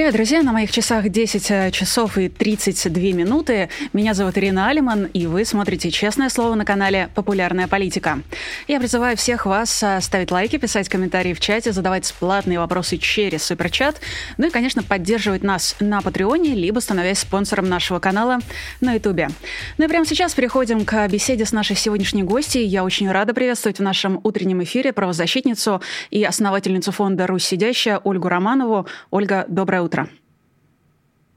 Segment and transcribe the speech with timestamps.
[0.00, 0.42] Привет, друзья!
[0.42, 3.68] На моих часах 10 э, часов и 32 минуты.
[3.92, 8.20] Меня зовут Ирина Алиман, и вы смотрите «Честное слово» на канале «Популярная политика».
[8.66, 13.42] Я призываю всех вас э, ставить лайки, писать комментарии в чате, задавать платные вопросы через
[13.42, 14.00] суперчат,
[14.38, 18.38] ну и, конечно, поддерживать нас на Патреоне, либо становясь спонсором нашего канала
[18.80, 19.28] на Ютубе.
[19.76, 22.66] Ну и прямо сейчас переходим к беседе с нашей сегодняшней гостьей.
[22.66, 28.30] Я очень рада приветствовать в нашем утреннем эфире правозащитницу и основательницу фонда «Русь сидящая» Ольгу
[28.30, 28.86] Романову.
[29.10, 30.08] Ольга, доброе Доброе утро.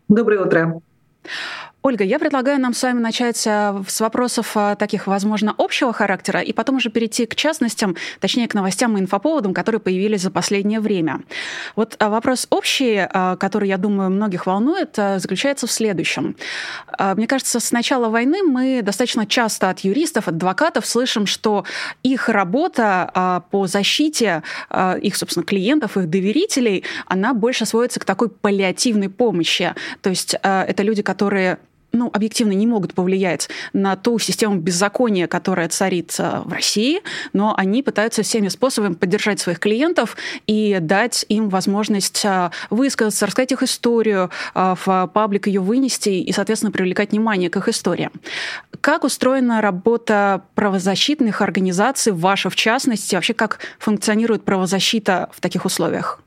[0.07, 0.81] Доброе утро.
[1.86, 6.40] Ольга, я предлагаю нам с вами начать э, с вопросов э, таких, возможно, общего характера,
[6.40, 10.80] и потом уже перейти к частностям, точнее, к новостям и инфоповодам, которые появились за последнее
[10.80, 11.20] время.
[11.76, 13.05] Вот э, вопрос общий,
[13.38, 16.38] который, я думаю, многих волнует, заключается в следующем.
[16.98, 21.66] Мне кажется, с начала войны мы достаточно часто от юристов, от адвокатов слышим, что
[22.02, 24.44] их работа по защите
[25.02, 29.74] их, собственно, клиентов, их доверителей, она больше сводится к такой паллиативной помощи.
[30.02, 31.57] То есть это люди, которые
[31.94, 37.02] ну, объективно не могут повлиять на ту систему беззакония, которая царит в России,
[37.34, 43.52] но они пытаются всеми способами поддержать своих клиентов и дать им возможность а, высказаться, рассказать
[43.52, 48.10] их историю, а, в паблик ее вынести и, соответственно, привлекать внимание к их истории.
[48.82, 56.23] Как устроена работа правозащитных организаций, ваша в частности, вообще как функционирует правозащита в таких условиях?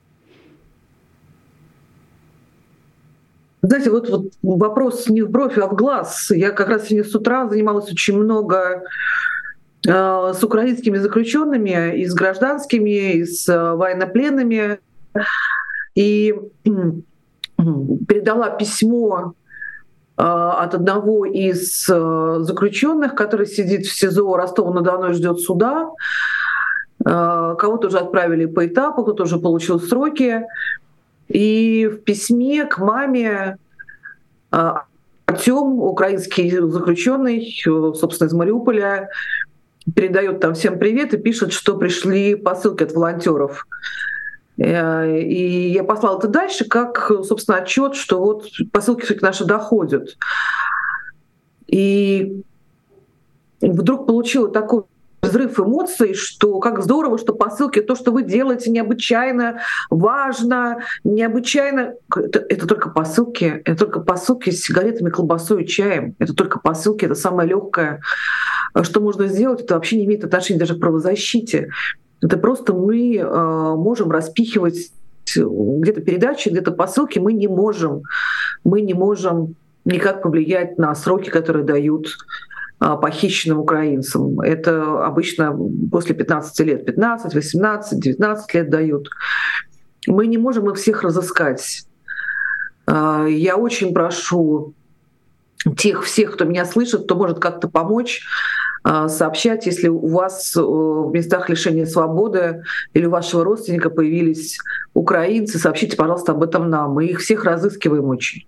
[3.67, 6.31] Знаете, вот, вот вопрос не в бровь, а в глаз.
[6.31, 8.85] Я как раз сегодня с утра занималась очень много
[9.87, 14.79] э, с украинскими заключенными, и с гражданскими, и с э, военнопленными.
[15.97, 16.71] И э,
[18.07, 19.33] передала письмо
[20.17, 25.91] э, от одного из э, заключенных, который сидит в СИЗО Ростова-на-Дону ждет суда.
[27.05, 30.45] Э, кого-то уже отправили по этапу, кто-то уже получил сроки.
[31.29, 33.59] И в письме к маме
[35.27, 39.11] Артем, украинский заключенный, собственно, из Мариуполя,
[39.95, 43.67] передает там всем привет и пишет, что пришли посылки от волонтеров.
[44.59, 50.17] Э, и я послала это дальше, как, собственно, отчет, что вот посылки все-таки наши доходят.
[51.67, 52.43] И
[53.61, 54.85] вдруг получила такой
[55.29, 59.61] взрыв эмоций, что как здорово, что посылки, то, что вы делаете, необычайно
[59.91, 61.95] важно, необычайно...
[62.15, 66.15] Это, это только посылки, это только посылки с сигаретами, колбасой и чаем.
[66.19, 68.01] Это только посылки, это самое легкое.
[68.83, 71.71] Что можно сделать, это вообще не имеет отношения даже к правозащите.
[72.23, 74.91] Это просто мы э, можем распихивать
[75.35, 78.03] где-то передачи, где-то посылки, мы не можем,
[78.65, 82.09] мы не можем никак повлиять на сроки, которые дают
[82.79, 84.41] похищенным украинцам.
[84.41, 85.57] Это обычно
[85.91, 89.11] после 15 лет, 15, 18, 19 лет дают.
[90.07, 91.87] Мы не можем их всех разыскать.
[92.87, 94.75] А, я очень прошу
[95.77, 98.23] тех всех, кто меня слышит, кто может как-то помочь,
[98.85, 102.63] а, сообщать, если у вас э, в местах лишения свободы
[102.95, 104.59] или у вашего родственника появились
[104.95, 106.93] украинцы, сообщите, пожалуйста, об этом нам.
[106.93, 108.47] Мы их всех разыскиваем очень.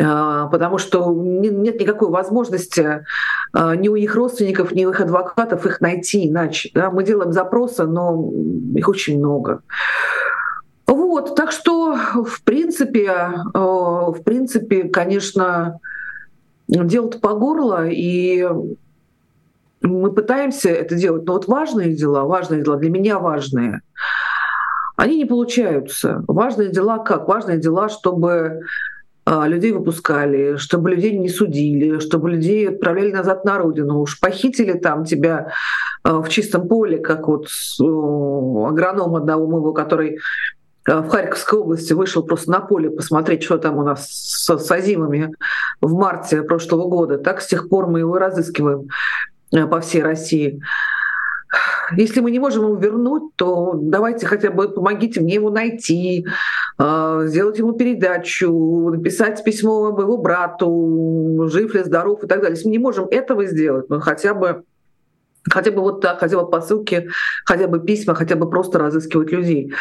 [0.00, 3.04] А, потому что нет никакой возможности
[3.52, 6.70] а, ни у их родственников, ни у их адвокатов их найти иначе.
[6.74, 6.90] Да?
[6.90, 8.30] Мы делаем запросы, но
[8.74, 9.62] их очень много.
[10.86, 15.80] Вот, так что, в принципе, а, в принципе, конечно,
[16.68, 18.46] дело-то по горло, и
[19.80, 21.24] мы пытаемся это делать.
[21.24, 23.80] Но вот важные дела, важные дела, для меня важные,
[24.96, 26.24] они не получаются.
[26.26, 27.28] Важные дела как?
[27.28, 28.62] Важные дела, чтобы
[29.46, 34.00] людей выпускали, чтобы людей не судили, чтобы людей отправляли назад на родину.
[34.00, 35.52] Уж похитили там тебя
[36.02, 40.18] а, в чистом поле, как вот агроном одного моего, который
[40.88, 44.70] а, в Харьковской области вышел просто на поле посмотреть, что там у нас с, с
[44.70, 45.34] азимами
[45.80, 47.18] в марте прошлого года.
[47.18, 48.88] Так с тех пор мы его разыскиваем
[49.50, 50.60] по всей России.
[51.96, 56.32] Если мы не можем его вернуть, то давайте хотя бы помогите мне его найти, а,
[56.78, 62.54] сделать ему передачу, написать письмо моему брату, жив ли, здоров и так далее.
[62.54, 64.62] Если мы не можем этого сделать, ну хотя бы
[65.50, 67.08] хотя бы вот так, хотя бы посылки,
[67.44, 69.72] хотя бы письма, хотя бы просто разыскивать людей.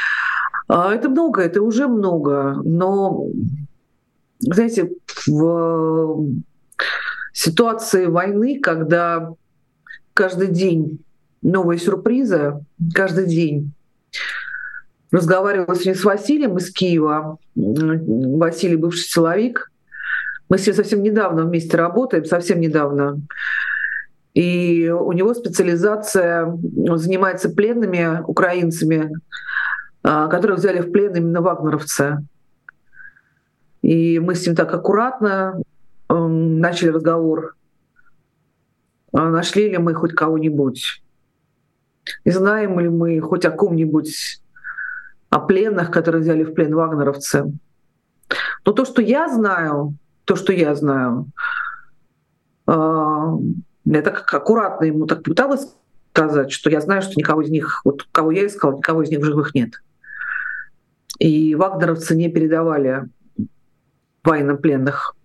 [0.67, 3.25] А, это много, это уже много, но,
[4.39, 4.91] знаете,
[5.27, 6.25] в
[7.33, 9.33] ситуации войны, когда
[10.13, 10.99] каждый день
[11.41, 13.73] новые сюрпризы каждый день.
[15.09, 17.37] Разговаривала сегодня с Василием из Киева.
[17.55, 19.71] Василий бывший силовик.
[20.49, 23.21] Мы с ним совсем недавно вместе работаем, совсем недавно.
[24.33, 29.11] И у него специализация, он занимается пленными украинцами,
[30.03, 32.17] а, которых взяли в плен именно вагнеровцы.
[33.81, 35.61] И мы с ним так аккуратно
[36.09, 37.55] начали разговор.
[39.13, 41.01] А нашли ли мы хоть кого-нибудь?
[42.25, 44.41] И знаем ли мы хоть о ком-нибудь,
[45.29, 47.51] о пленных, которые взяли в плен вагнеровцы?
[48.65, 49.95] Но то, что я знаю,
[50.25, 51.27] то, что я знаю,
[52.67, 55.73] я так аккуратно ему так пыталась
[56.11, 59.19] сказать, что я знаю, что никого из них, вот кого я искала, никого из них
[59.19, 59.81] в живых нет.
[61.19, 63.07] И вагнеровцы не передавали
[64.23, 65.15] военнопленных.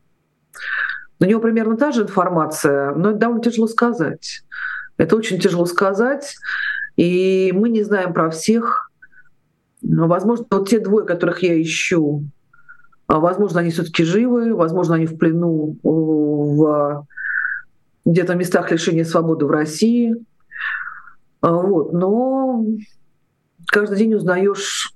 [1.19, 4.43] У него примерно та же информация, но это довольно тяжело сказать.
[4.97, 6.37] Это очень тяжело сказать,
[6.97, 8.92] и мы не знаем про всех.
[9.83, 12.25] Возможно, вот те двое, которых я ищу,
[13.07, 17.07] а, возможно, они все-таки живы, возможно, они в плену в
[18.05, 20.15] где-то в местах лишения свободы в России.
[21.41, 21.93] А, вот.
[21.93, 22.65] Но
[23.67, 24.95] каждый день узнаешь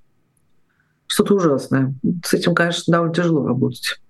[1.06, 1.94] что-то ужасное.
[2.24, 4.00] С этим, конечно, довольно тяжело работать.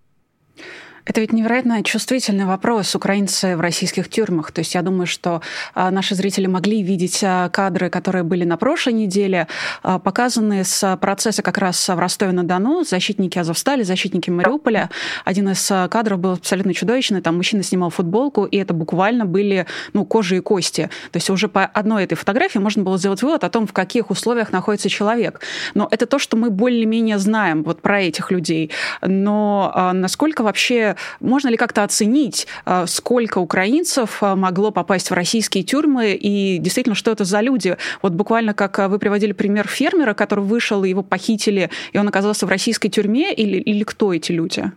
[1.07, 4.51] Это ведь невероятно чувствительный вопрос украинцы в российских тюрьмах.
[4.51, 5.41] То есть я думаю, что
[5.73, 9.47] а, наши зрители могли видеть а, кадры, которые были на прошлой неделе,
[9.85, 14.91] а, показанные с процесса как раз в Ростове-на-Дону, защитники Азовстали, защитники Мариуполя.
[15.25, 17.21] Один из кадров был абсолютно чудовищный.
[17.21, 20.91] Там мужчина снимал футболку, и это буквально были ну, кожи и кости.
[21.13, 24.11] То есть уже по одной этой фотографии можно было сделать вывод о том, в каких
[24.11, 25.41] условиях находится человек.
[25.75, 28.73] Но это то, что мы более-менее знаем вот про этих людей.
[29.03, 35.65] Но насколько вообще можно ли как-то оценить, э, сколько украинцев э, могло попасть в российские
[35.65, 37.77] тюрьмы и действительно, что это за люди?
[38.03, 42.47] Вот буквально как э, вы приводили пример фермера, который вышел, его похитили, и он оказался
[42.47, 44.71] в российской тюрьме, или, или кто эти люди?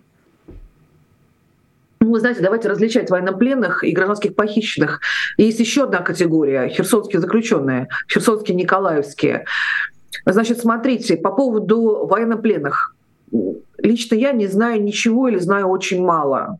[2.01, 5.01] Ну, вы знаете, давайте различать военнопленных и гражданских похищенных.
[5.37, 9.45] есть еще одна категория— херсонские заключенные, херсонские николаевские.
[10.25, 12.95] Значит, смотрите, по поводу военнопленных
[13.77, 16.59] лично я не знаю ничего или знаю очень мало.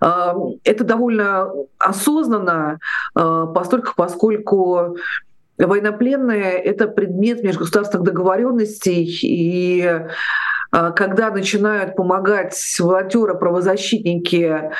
[0.00, 0.34] А,
[0.64, 2.78] это довольно осознанно,
[3.14, 4.96] а, постольку, поскольку
[5.58, 10.02] военнопленные— это предмет межгосударственных договоренностей, и
[10.70, 14.70] а, когда начинают помогать волонтеры, правозащитники,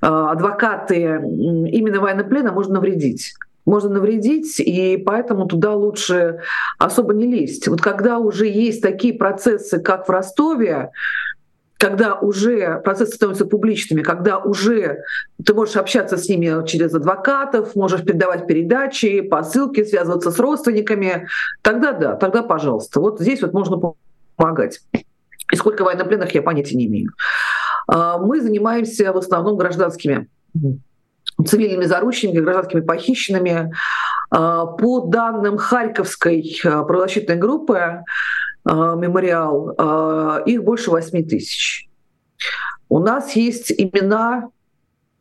[0.00, 3.34] адвокаты именно военнопленным, можно навредить
[3.66, 6.40] можно навредить, и поэтому туда лучше
[6.78, 7.68] особо не лезть.
[7.68, 10.92] Вот когда уже есть такие процессы, как в Ростове,
[11.76, 15.02] когда уже процессы становятся публичными, когда уже
[15.44, 21.28] ты можешь общаться с ними через адвокатов, можешь передавать передачи, посылки, связываться с родственниками,
[21.62, 23.00] тогда да, тогда пожалуйста.
[23.00, 23.94] Вот здесь вот можно
[24.36, 24.80] помогать.
[25.52, 27.10] И сколько военнопленных я понятия не имею.
[27.88, 30.28] А, мы занимаемся в основном гражданскими
[31.44, 33.72] цивильными заручниками, гражданскими похищенными.
[34.30, 38.02] А, по данным Харьковской а, правозащитной группы
[38.64, 39.70] а, «Мемориал»,
[40.46, 41.88] их больше 8 тысяч.
[42.88, 44.48] У нас есть имена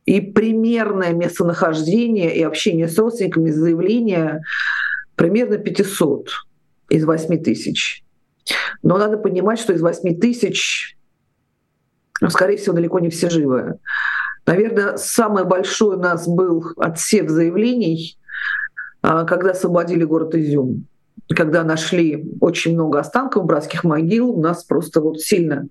[0.06, 4.44] и примерное местонахождение и общение с родственниками, заявления
[5.16, 6.30] примерно 500
[6.90, 8.04] из 8 тысяч.
[8.84, 10.98] Но надо понимать, что из 8 тысяч,
[12.30, 13.80] скорее всего, далеко не все живы.
[14.46, 18.18] Наверное, самый большой у нас был отсев заявлений,
[19.02, 20.86] а, когда освободили город Изюм.
[21.30, 25.68] Когда нашли очень много останков братских могил, у нас просто вот сильно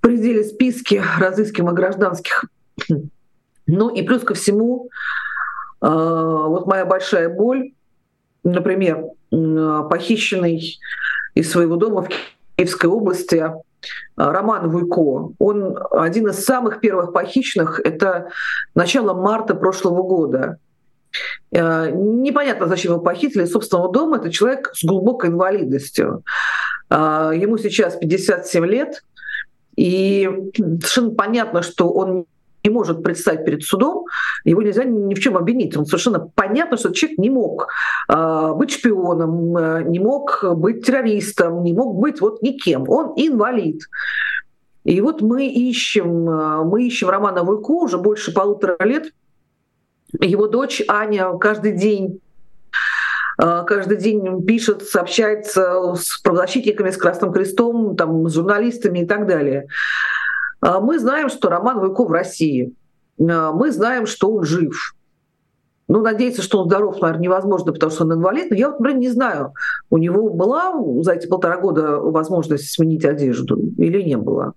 [0.00, 2.44] предели списки разыскиваемых гражданских.
[3.66, 4.90] Ну и плюс ко всему,
[5.80, 7.72] а, вот моя большая боль,
[8.44, 10.78] например, похищенный
[11.34, 12.08] из своего дома в
[12.56, 13.56] Киевской области а,
[14.16, 18.30] Роман Вуйко, он один из самых первых похищенных, это
[18.74, 20.58] начало марта прошлого года.
[21.54, 24.16] А, непонятно, зачем его похитили из собственного дома.
[24.18, 26.22] Это человек с глубокой инвалидностью.
[26.90, 29.02] А, ему сейчас 57 лет,
[29.76, 32.26] и совершенно понятно, что он
[32.64, 34.06] не может предстать перед судом,
[34.44, 35.76] его нельзя ни в чем обвинить.
[35.76, 37.68] Он совершенно понятно, что человек не мог
[38.08, 42.88] э, быть шпионом, э, не мог быть террористом, не мог быть вот никем.
[42.88, 43.82] Он инвалид.
[44.84, 49.12] И вот мы ищем, э, мы ищем Романа Вуйко уже больше полутора лет.
[50.20, 52.20] Его дочь Аня каждый день
[53.40, 59.26] э, каждый день пишет, сообщается с правозащитниками, с Красным Крестом, там, с журналистами и так
[59.26, 59.68] далее.
[60.60, 62.74] А, мы знаем, что Роман Вуйко в России.
[63.20, 64.94] А, мы знаем, что он жив.
[65.88, 68.50] Ну, надеяться, что он здоров, наверное, невозможно, потому что он инвалид.
[68.50, 69.54] Но я, например, не знаю,
[69.88, 74.52] у него была за эти полтора года возможность сменить одежду или не было.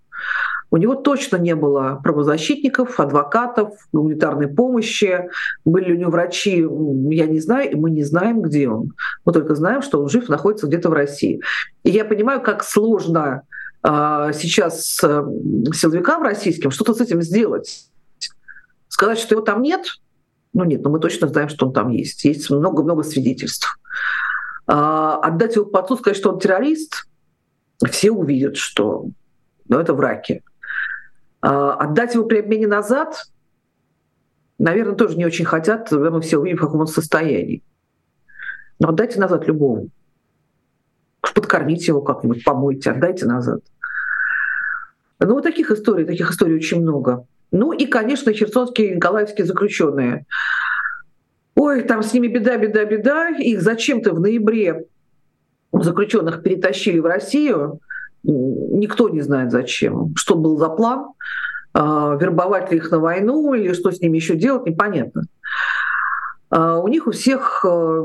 [0.71, 5.29] У него точно не было правозащитников, адвокатов, гуманитарной помощи.
[5.65, 6.65] Были у него врачи,
[7.13, 8.93] я не знаю, и мы не знаем, где он.
[9.25, 11.41] Мы только знаем, что он жив, находится где-то в России.
[11.83, 13.43] И я понимаю, как сложно
[13.83, 15.23] сейчас э,
[15.73, 17.89] силовикам российским что-то с этим сделать.
[18.87, 19.85] Сказать, что его там нет,
[20.53, 22.23] ну нет, но мы точно знаем, что он там есть.
[22.25, 23.79] Есть много-много свидетельств.
[24.67, 27.07] Э, отдать его под суд, сказать, что он террорист,
[27.89, 29.07] все увидят, что
[29.67, 30.43] ну, это враки.
[31.41, 33.25] А, отдать его при обмене назад,
[34.59, 37.63] наверное, тоже не очень хотят, когда мы все увидим, в каком он состоянии.
[38.79, 39.89] Но отдайте назад любому.
[41.21, 43.61] Подкормите его как-нибудь, помойте, отдайте назад.
[45.19, 47.25] Ну, вот таких историй, таких историй очень много.
[47.51, 50.25] Ну и, конечно, херсонские и николаевские заключенные.
[51.55, 53.29] Ой, там с ними беда, беда, беда.
[53.29, 54.85] Их зачем-то в ноябре
[55.71, 57.79] заключенных перетащили в Россию.
[58.23, 60.15] Никто не знает зачем.
[60.15, 61.11] Что был за план?
[61.73, 65.23] А, вербовать ли их на войну или что с ними еще делать, непонятно.
[66.51, 68.03] А, у них у всех а,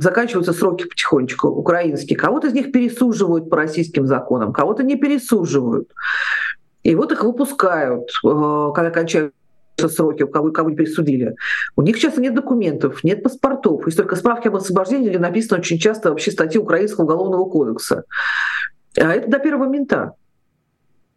[0.00, 2.16] заканчиваются сроки потихонечку, украинские.
[2.16, 5.90] Кого-то из них пересуживают по российским законам, кого-то не пересуживают.
[6.84, 9.32] И вот их выпускают, когда кончаются
[9.88, 11.34] сроки, у кого, кого пересудили.
[11.76, 13.84] У них часто нет документов, нет паспортов.
[13.86, 18.04] Есть только справки об освобождении, где написано очень часто вообще статьи Украинского уголовного кодекса.
[18.96, 20.14] А это до первого мента.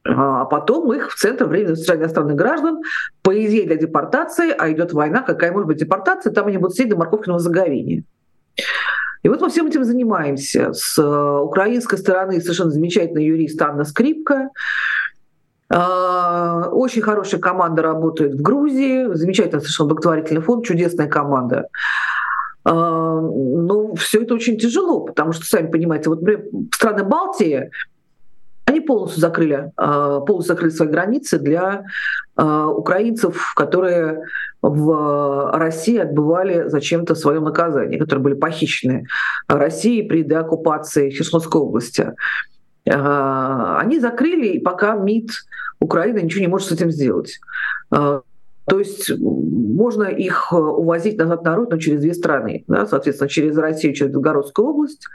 [0.04, 2.82] А потом их в Центр временного содержания иностранных граждан,
[3.22, 6.90] по идее, для депортации, а идет война, какая может быть депортация, там они будут сидеть
[6.90, 8.04] до морковкиного заговения.
[9.24, 10.74] И вот мы всем этим занимаемся.
[10.74, 14.50] С э, украинской стороны совершенно замечательный юрист Анна Скрипка.
[15.74, 21.68] А, очень хорошая команда работает в Грузии, замечательный совершенно благотворительный фонд, чудесная команда.
[22.64, 26.22] А, Но ну, все это очень тяжело, потому что, сами понимаете, вот
[26.74, 27.70] страны Балтии,
[28.72, 31.84] они полностью закрыли, а, полностью закрыли свои границы для
[32.36, 34.24] а, украинцев, которые
[34.62, 39.08] в России отбывали зачем-то свое наказание, которые были похищены
[39.48, 42.14] Россией при деоккупации Херсонской области.
[42.86, 45.32] Они закрыли, и пока МИД
[45.80, 47.40] Украины ничего не может с этим сделать.
[47.90, 53.58] То есть можно их э, увозить назад на родину через две страны, да, соответственно, через
[53.58, 55.08] Россию, через Белгородскую область,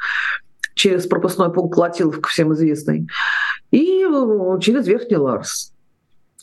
[0.76, 3.08] через пропускной пункт Латиловка, всем известный,
[3.70, 5.72] и э, через Верхний Ларс.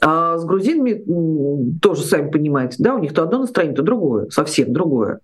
[0.02, 4.74] А с грузинами тоже, сами понимаете, да, у них то одно настроение, то другое, совсем
[4.74, 5.20] другое.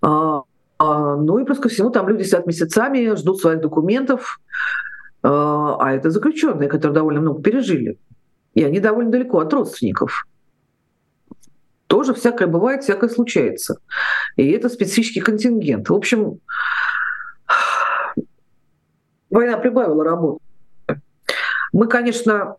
[0.00, 0.42] А,
[0.78, 4.40] а, ну и плюс ко всему, там люди сидят месяцами, ждут своих документов,
[5.22, 7.98] а, а это заключенные, которые довольно много пережили.
[8.54, 10.24] И они довольно далеко от родственников
[11.88, 13.80] тоже всякое бывает, всякое случается.
[14.36, 15.88] И это специфический контингент.
[15.88, 16.38] В общем,
[19.30, 20.40] война прибавила работу.
[21.72, 22.56] Мы, конечно,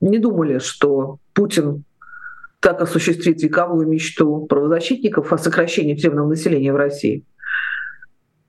[0.00, 1.84] не думали, что Путин
[2.60, 7.24] так осуществит вековую мечту правозащитников о сокращении тюремного населения в России.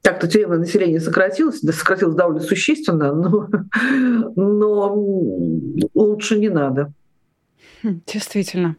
[0.02, 3.50] Так-то тюремное население сократилось, да сократилось довольно существенно, но,
[4.36, 4.94] но
[5.94, 6.94] лучше не надо.
[7.84, 8.78] Хм, действительно.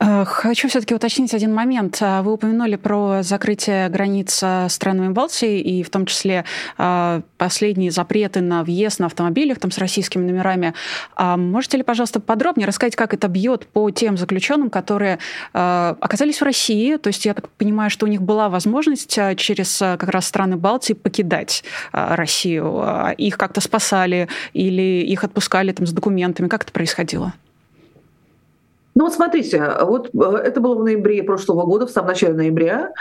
[0.00, 1.96] Э, хочу все-таки уточнить один момент.
[2.02, 6.44] Э, вы упомянули про закрытие границ странами Балтии и в том числе
[6.76, 10.74] э, последние запреты на въезд на автомобилях там, с российскими номерами.
[11.16, 15.18] А можете ли, пожалуйста, подробнее рассказать, как это бьет по тем заключенным, которые
[15.52, 16.96] оказались в России?
[16.96, 20.92] То есть я так понимаю, что у них была возможность через как раз страны Балтии
[20.92, 22.84] покидать Россию.
[23.16, 26.48] Их как-то спасали или их отпускали там, с документами?
[26.48, 27.32] Как это происходило?
[28.98, 32.92] Ну вот смотрите, вот э, это было в ноябре прошлого года, в самом начале ноября,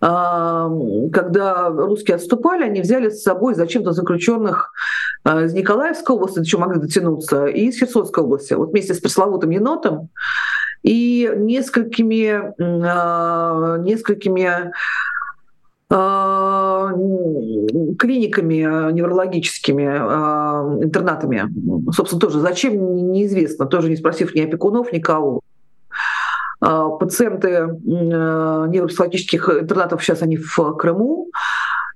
[0.00, 4.70] когда русские отступали, они взяли с собой зачем-то заключенных
[5.24, 9.48] э, из Николаевской области, еще могли дотянуться, и из Херсонской области, вот вместе с пресловутым
[9.48, 10.10] енотом
[10.82, 14.72] и несколькими, а, несколькими
[15.88, 16.29] а,
[17.98, 21.44] клиниками неврологическими, а, интернатами.
[21.92, 25.40] Собственно, тоже зачем, неизвестно, тоже не спросив ни опекунов, никого.
[26.60, 31.30] А, пациенты невропсихологических интернатов сейчас они в Крыму.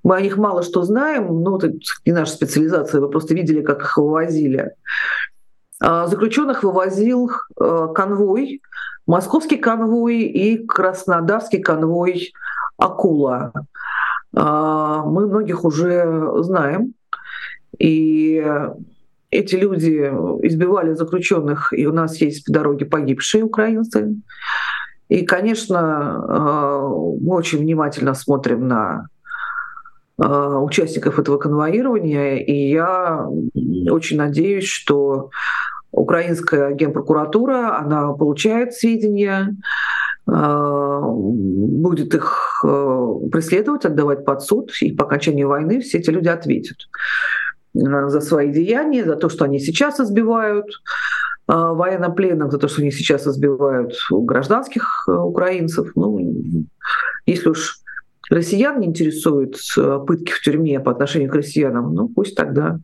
[0.02, 1.72] Мы о них мало что знаем, ну, это
[2.04, 4.72] не наша специализация, вы просто видели, как их вывозили.
[5.80, 8.60] Заключенных вывозил конвой,
[9.06, 12.32] московский конвой и краснодарский конвой
[12.76, 13.52] «Акула».
[14.34, 16.94] А, мы многих уже знаем.
[17.78, 18.44] И
[19.30, 20.12] эти люди
[20.42, 24.14] избивали заключенных, и у нас есть по дороге погибшие украинцы.
[25.08, 29.08] И, конечно, а, мы очень внимательно смотрим на
[30.18, 33.26] а, участников этого конвоирования, и я
[33.90, 35.30] очень надеюсь, что
[35.90, 39.54] украинская генпрокуратура, она получает сведения,
[40.26, 46.76] будет их э, преследовать, отдавать под суд, и по окончании войны все эти люди ответят
[47.74, 50.66] за свои деяния, за то, что они сейчас избивают
[51.46, 55.90] военнопленных, за то, что они сейчас избивают гражданских украинцев.
[55.96, 56.34] Ну,
[57.26, 57.80] если уж
[58.30, 59.56] россиян не интересуют
[60.06, 62.78] пытки в тюрьме по отношению к россиянам, ну пусть тогда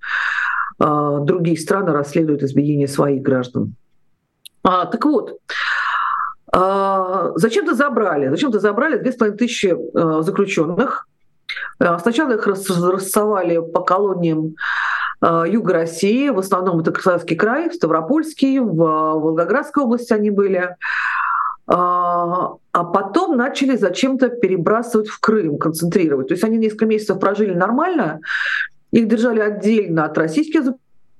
[0.80, 3.74] а, другие страны расследуют избиение своих граждан.
[4.62, 5.34] А, так вот, а,
[6.52, 11.06] зачем-то забрали, зачем-то забрали 2500 а, заключенных.
[11.78, 14.56] А, сначала их рассовали по колониям
[15.20, 20.76] а, Юга России, в основном это Краснодарский край, Ставропольский, в Волгоградской области они были.
[21.66, 26.28] А, а потом начали зачем-то перебрасывать в Крым, концентрировать.
[26.28, 28.20] То есть они несколько месяцев прожили нормально,
[28.90, 30.64] их держали отдельно от российских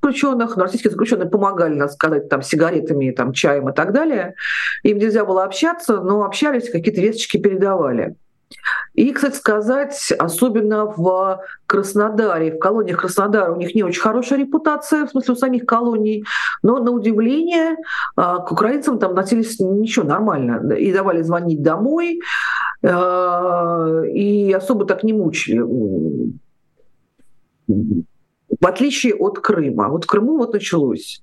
[0.00, 4.35] заключенных, но российские заключенные помогали, надо сказать, там, сигаретами, там, чаем и так далее.
[4.83, 8.16] Им нельзя было общаться, но общались, какие-то весточки передавали.
[8.95, 15.07] И, кстати сказать, особенно в Краснодаре, в колониях Краснодара у них не очень хорошая репутация,
[15.07, 16.25] в смысле у самих колоний,
[16.62, 17.76] но на удивление
[18.16, 20.73] а, к украинцам там относились ничего нормально.
[20.75, 22.21] И давали звонить домой,
[22.83, 25.62] а, и особо так не мучили
[28.61, 29.88] в отличие от Крыма.
[29.88, 31.23] Вот в Крыму вот началось.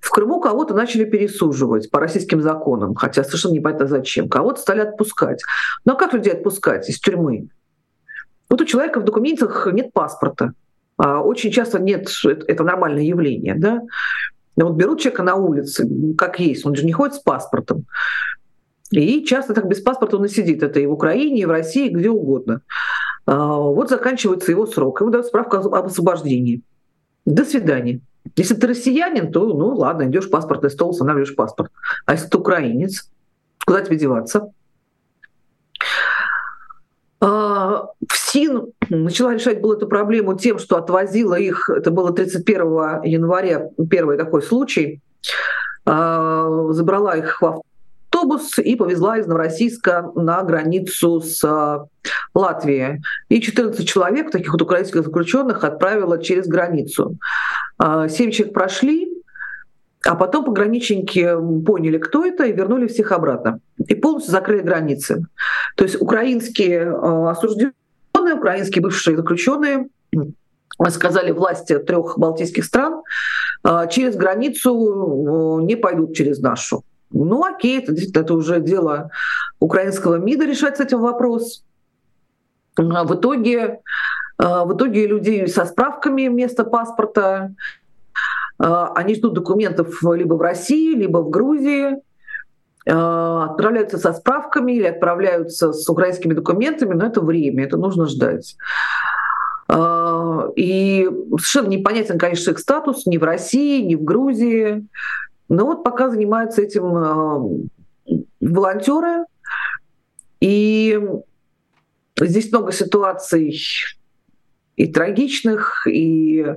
[0.00, 4.28] В Крыму кого-то начали пересуживать по российским законам, хотя совершенно непонятно зачем.
[4.28, 5.42] Кого-то стали отпускать.
[5.84, 7.48] А как людей отпускать из тюрьмы?
[8.48, 10.52] Вот у человека в документах нет паспорта.
[10.96, 13.82] А очень часто нет, это нормальное явление, да?
[14.56, 17.86] Вот берут человека на улице, как есть, он же не ходит с паспортом.
[18.90, 20.62] И часто так без паспорта он и сидит.
[20.62, 22.62] Это и в Украине, и в России, где угодно.
[23.28, 26.62] А, вот заканчивается его срок, ему дают справку об освобождении.
[27.26, 28.00] До свидания.
[28.36, 31.70] Если ты россиянин, то, ну ладно, идешь паспортный стол, устанавливаешь паспорт.
[32.06, 33.10] А если ты украинец,
[33.66, 34.50] куда тебе деваться?
[37.20, 43.02] А, в СИН начала решать было эту проблему тем, что отвозила их, это было 31
[43.04, 45.02] января, первый такой случай,
[45.84, 47.62] а, забрала их в
[48.10, 51.86] автобус и повезла из Новороссийска на границу с а,
[52.34, 53.02] Латвией.
[53.28, 57.16] И 14 человек, таких вот украинских заключенных, отправила через границу.
[57.78, 59.12] А, семь человек прошли,
[60.04, 61.28] а потом пограничники
[61.64, 63.60] поняли, кто это, и вернули всех обратно.
[63.86, 65.24] И полностью закрыли границы.
[65.76, 67.72] То есть украинские а, осужденные,
[68.14, 69.88] украинские бывшие заключенные
[70.90, 73.02] сказали власти трех балтийских стран,
[73.90, 76.84] через границу не пойдут через нашу.
[77.10, 79.10] Ну окей, это это уже дело
[79.60, 81.64] украинского МИДа решать с этим вопрос.
[82.76, 83.80] А в итоге,
[84.36, 87.54] а, в итоге людей со справками вместо паспорта,
[88.58, 91.96] а, они ждут документов либо в России, либо в Грузии,
[92.86, 98.56] отправляются со справками или отправляются с украинскими документами, но это время, это нужно ждать.
[100.56, 104.86] И совершенно непонятен, конечно, их статус ни в России, ни в Грузии.
[105.48, 107.68] Но вот пока занимаются этим
[108.40, 109.24] волонтеры,
[110.40, 111.00] и
[112.20, 113.58] здесь много ситуаций
[114.76, 116.54] и трагичных, и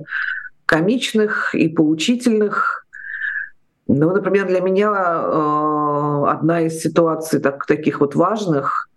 [0.66, 2.86] комичных, и поучительных.
[3.88, 8.88] Ну, например, для меня э, одна из ситуаций так, таких вот важных.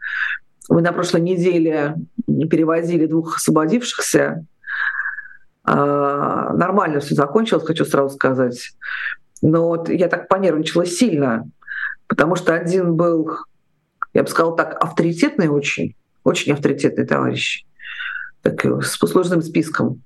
[0.70, 1.96] Мы на прошлой неделе
[2.28, 4.46] перевозили двух освободившихся.
[5.68, 5.74] Э,
[6.54, 8.76] нормально все закончилось, хочу сразу сказать.
[9.48, 11.48] Но вот я так понервничала сильно,
[12.08, 13.30] потому что один был,
[14.12, 17.64] я бы сказала так, авторитетный очень, очень авторитетный товарищ,
[18.42, 20.02] так, с послужным списком.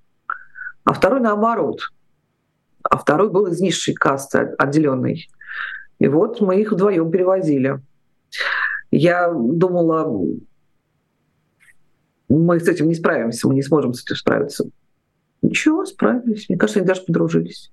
[0.83, 1.83] А второй наоборот.
[2.83, 5.29] А второй был из низшей касты, отделенный.
[5.99, 7.79] И вот мы их вдвоем перевозили.
[8.91, 10.35] Я думала,
[12.27, 14.65] мы с этим не справимся, мы не сможем с этим справиться.
[15.41, 16.49] Ничего, справились.
[16.49, 17.71] Мне кажется, они даже подружились.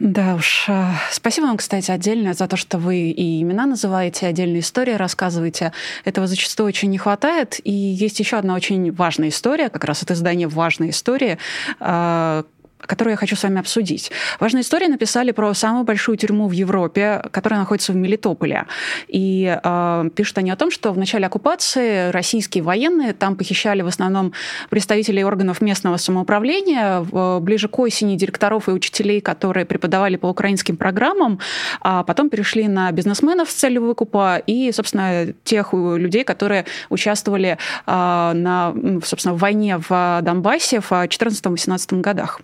[0.00, 0.64] Да уж.
[0.68, 5.72] А, спасибо вам, кстати, отдельно за то, что вы и имена называете, отдельные истории рассказываете.
[6.06, 7.60] Этого зачастую очень не хватает.
[7.64, 11.36] И есть еще одна очень важная история, как раз от издания «Важная история»,
[11.80, 12.44] а,
[12.90, 14.10] которую я хочу с вами обсудить.
[14.40, 18.66] Важную историю написали про самую большую тюрьму в Европе, которая находится в Мелитополе.
[19.06, 23.86] И э, пишут они о том, что в начале оккупации российские военные там похищали в
[23.86, 24.32] основном
[24.70, 27.00] представителей органов местного самоуправления,
[27.38, 31.38] ближе к осени директоров и учителей, которые преподавали по украинским программам,
[31.80, 38.32] а потом перешли на бизнесменов с целью выкупа и, собственно, тех людей, которые участвовали э,
[38.34, 38.74] на,
[39.04, 42.40] собственно, в войне в Донбассе в 2014-2018 годах.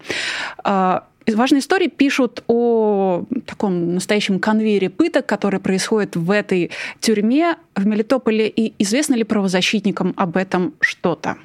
[0.64, 6.70] А, важные истории пишут о таком настоящем конвейере пыток, который происходит в этой
[7.00, 8.48] тюрьме в Мелитополе.
[8.48, 11.36] И известно ли правозащитникам об этом что-то?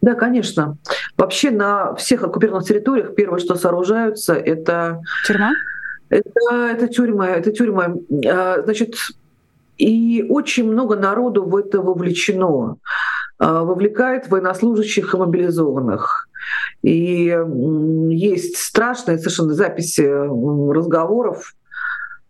[0.00, 0.76] Да, конечно.
[1.16, 5.00] Вообще на всех оккупированных территориях первое, что сооружаются, это...
[5.26, 5.52] Тюрьма?
[6.08, 6.30] Это,
[6.70, 7.94] это тюрьма, это тюрьма.
[8.26, 8.94] А, значит,
[9.76, 12.76] и очень много народу в это вовлечено.
[13.38, 16.27] А, вовлекает военнослужащих и мобилизованных.
[16.82, 17.36] И
[18.10, 20.02] есть страшные совершенно записи
[20.72, 21.54] разговоров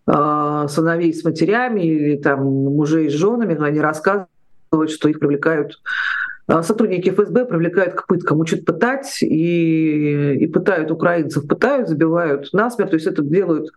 [0.07, 5.79] а, сыновей с матерями или там мужей с женами, они рассказывают, что их привлекают
[6.49, 12.91] а, сотрудники ФСБ привлекают к пыткам, учат пытать и, и пытают украинцев, пытают, забивают насмерть.
[12.91, 13.69] То есть это делают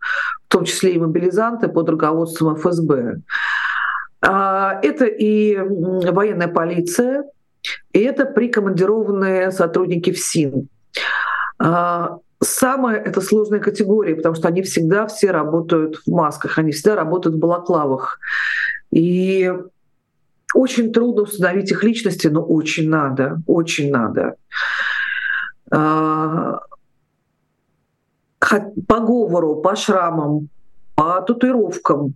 [0.47, 3.19] в том числе и мобилизанты под руководством ФСБ.
[4.21, 7.25] А, это и военная полиция,
[7.93, 10.67] и это прикомандированные сотрудники ФСИН.
[11.59, 16.95] А, самая это сложная категория, потому что они всегда все работают в масках, они всегда
[16.95, 18.19] работают в балаклавах.
[18.91, 19.51] И
[20.53, 24.35] очень трудно установить их личности, но очень надо, очень надо.
[25.71, 26.59] А,
[28.87, 30.49] по говору, по шрамам,
[30.95, 32.15] по татуировкам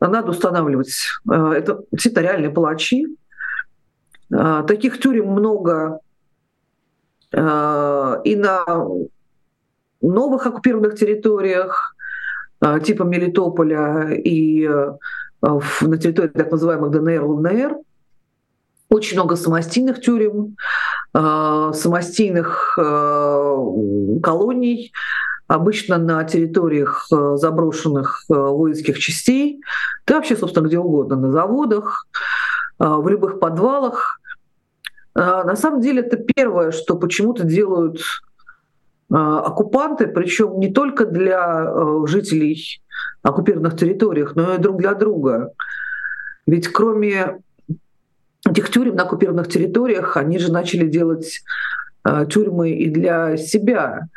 [0.00, 0.92] надо устанавливать.
[1.28, 3.06] А, это действительно реальные палачи.
[4.32, 6.00] А, таких тюрем много
[7.32, 8.64] и на
[10.00, 11.96] новых оккупированных территориях,
[12.84, 14.66] типа Мелитополя и
[15.42, 17.76] на территории так называемых ДНР, ЛНР.
[18.88, 20.56] Очень много самостийных тюрем,
[21.12, 22.72] самостийных
[24.22, 24.92] колоний,
[25.48, 29.60] обычно на территориях заброшенных воинских частей,
[30.06, 32.06] да вообще, собственно, где угодно, на заводах,
[32.78, 34.20] в любых подвалах.
[35.14, 38.00] На самом деле это первое, что почему-то делают
[39.08, 42.82] оккупанты, причем не только для жителей
[43.22, 45.52] оккупированных территориях, но и друг для друга.
[46.46, 47.38] Ведь кроме
[48.48, 51.42] этих тюрем на оккупированных территориях, они же начали делать
[52.04, 54.08] э, тюрьмы и для себя.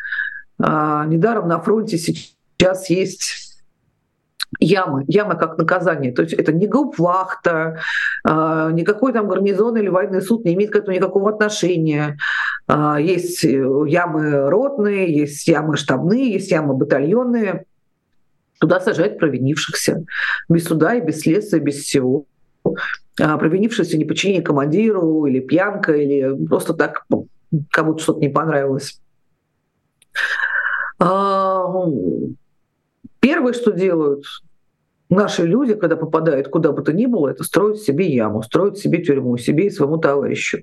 [0.59, 3.48] Э, недаром на фронте сейчас есть
[4.59, 6.11] ямы, ямы как наказание.
[6.11, 7.79] То есть это не гауптвахта,
[8.27, 12.17] э, никакой там гарнизон или военный суд не имеет к этому никакого отношения.
[12.67, 17.65] Э, есть ямы ротные, есть ямы штабные, есть ямы батальонные.
[18.59, 20.03] Туда сажают провинившихся,
[20.49, 22.25] без суда и без следствия, без всего.
[23.21, 27.27] А провинившихся не подчинение командиру или пьянка, или просто так ну,
[27.71, 28.99] кому-то что-то не понравилось.
[33.19, 34.23] Первое, что делают
[35.09, 39.03] наши люди, когда попадают куда бы то ни было, это строят себе яму, строят себе
[39.03, 40.59] тюрьму, себе и своему товарищу.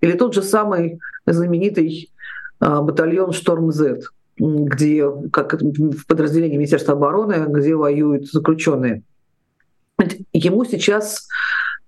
[0.00, 2.10] Или тот же самый знаменитый
[2.60, 4.00] а, батальон «Шторм Z»,
[4.38, 9.02] где, как в подразделении Министерства обороны, где воюют заключенные.
[10.32, 11.26] Ему сейчас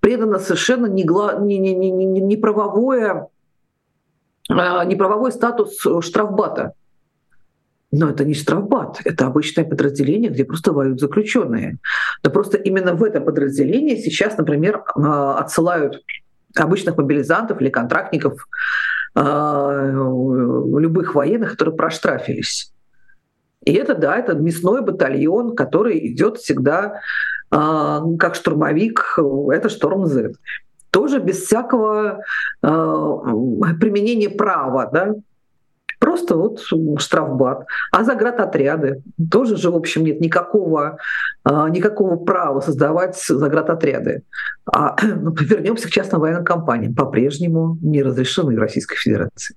[0.00, 3.28] предано совершенно не, не, не, не, не правовое,
[4.48, 6.74] а, не правовой статус штрафбата.
[7.92, 11.78] Но это не штрафбат, это обычное подразделение, где просто воюют заключенные.
[12.22, 16.00] Но просто именно в это подразделение сейчас, например, а, отсылают
[16.56, 18.46] обычных мобилизантов или контрактников
[19.16, 22.72] а, любых военных, которые проштрафились.
[23.64, 27.00] И это, да, это мясной батальон, который идет всегда
[27.50, 29.18] а, как штурмовик,
[29.52, 30.34] это шторм Z.
[30.92, 32.24] Тоже без всякого
[32.60, 35.14] применения права, да,
[36.00, 36.60] Просто вот
[36.98, 37.66] штрафбат.
[37.92, 40.96] А заградотряды тоже же, в общем, нет никакого,
[41.44, 44.22] а, никакого права создавать заградотряды.
[44.64, 46.94] А ну, вернемся к частным военным компаниям.
[46.94, 49.54] По-прежнему не разрешены в Российской Федерации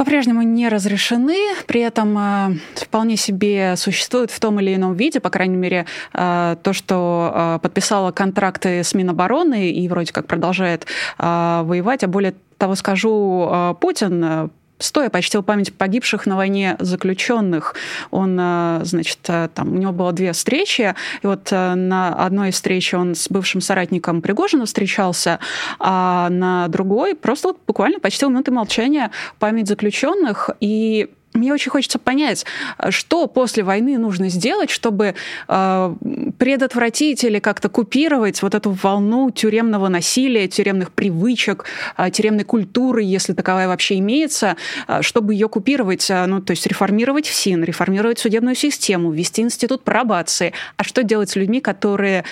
[0.00, 5.28] по-прежнему не разрешены, при этом э, вполне себе существуют в том или ином виде, по
[5.28, 10.86] крайней мере, э, то, что э, подписала контракты с Минобороны и вроде как продолжает
[11.18, 17.74] воевать, а более того скажу, э, Путин э, стоя почтил память погибших на войне заключенных.
[18.10, 23.14] Он, э, значит, там у него было две встречи, и вот на одной встрече он
[23.14, 25.40] с бывшим соратником Пригожина встречался,
[25.78, 31.98] а на другой просто вот буквально почтил минуты молчания память заключенных и мне очень хочется
[31.98, 32.44] понять,
[32.88, 35.14] что после войны нужно сделать, чтобы
[35.48, 35.94] э,
[36.38, 41.64] предотвратить или как-то купировать вот эту волну тюремного насилия, тюремных привычек,
[41.96, 44.56] э, тюремной культуры, если таковая вообще имеется,
[44.88, 49.84] э, чтобы ее купировать, э, ну, то есть реформировать ФСИН, реформировать судебную систему, ввести институт
[49.84, 50.52] пробации.
[50.76, 52.24] А что делать с людьми, которые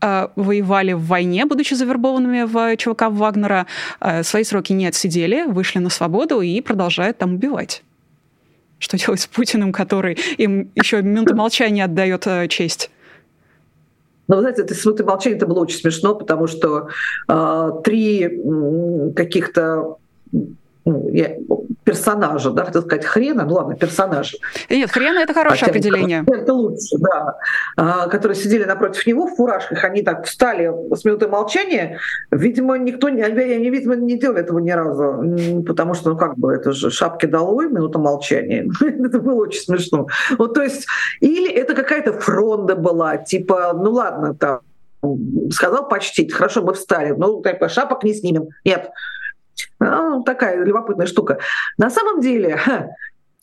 [0.00, 3.66] э, воевали в войне, будучи завербованными в ЧВК Вагнера,
[4.00, 7.82] э, свои сроки не отсидели, вышли на свободу и продолжают там убивать.
[8.78, 12.90] Что делать с Путиным, который им еще минуту молчания отдает э, честь?
[14.28, 16.88] Но вы знаете, это минуты молчания это было очень смешно, потому что
[17.28, 18.40] э, три
[19.16, 19.96] каких-то
[20.88, 21.36] ну, я,
[21.84, 24.34] персонажа, да, хотел сказать хрена, ну ладно, персонаж.
[24.70, 26.24] Нет, хрена это хорошее Хотя, определение.
[26.26, 27.36] Это лучше, да.
[27.76, 31.98] А, которые сидели напротив него в фуражках, они так встали с минуты молчания.
[32.30, 33.22] Видимо, никто, не,
[33.70, 37.68] видимо, не делал этого ни разу, потому что, ну как бы, это же шапки долой,
[37.68, 38.66] минута молчания.
[38.80, 40.06] это было очень смешно.
[40.38, 40.86] Вот, то есть,
[41.20, 44.60] или это какая-то фронта была, типа, ну ладно, там,
[45.50, 48.48] сказал почтить, хорошо, мы встали, ну, так, шапок не снимем.
[48.64, 48.90] Нет,
[49.80, 51.38] ну, такая любопытная штука.
[51.76, 52.88] На самом деле, ха,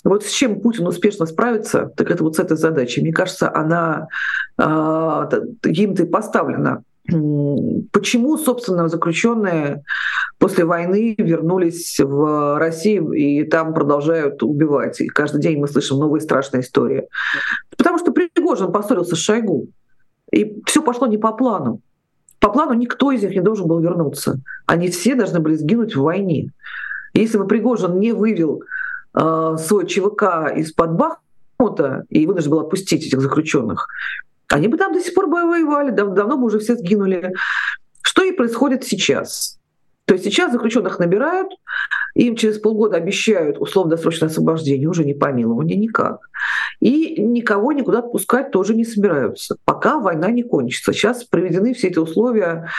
[0.04, 3.02] вот с чем Путин успешно справится, так это вот с этой задачей.
[3.02, 4.08] Мне кажется, она
[4.58, 4.64] э,
[5.64, 6.84] им-то и поставлена.
[7.08, 9.84] Почему, собственно, заключенные
[10.40, 15.02] после войны вернулись в Россию и там продолжают убивать?
[15.02, 17.08] И каждый день мы слышим новые страшные истории.
[17.78, 19.68] Потому что Пригожин поссорился с Шойгу.
[20.32, 21.82] И все пошло не по плану.
[22.40, 24.40] По плану никто из них не должен был вернуться.
[24.66, 26.52] Они все должны были сгинуть в войне.
[27.14, 28.64] Если бы Пригожин не вывел
[29.14, 33.88] э, свой ЧВК из-под Бахмута и вынужден был отпустить этих заключенных,
[34.50, 37.34] они бы там до сих пор бы воевали, дав- давно бы уже все сгинули.
[38.02, 39.60] Что и происходит сейчас.
[40.06, 41.50] То есть сейчас заключенных набирают,
[42.16, 46.30] им через полгода обещают условно-досрочное освобождение, уже не помилование никак.
[46.80, 50.94] И никого никуда отпускать тоже не собираются, пока война не кончится.
[50.94, 52.70] Сейчас приведены все эти условия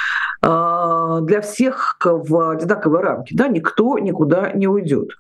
[0.42, 3.34] э, для всех в одинаковые рамки.
[3.34, 5.10] Да, никто никуда не уйдет.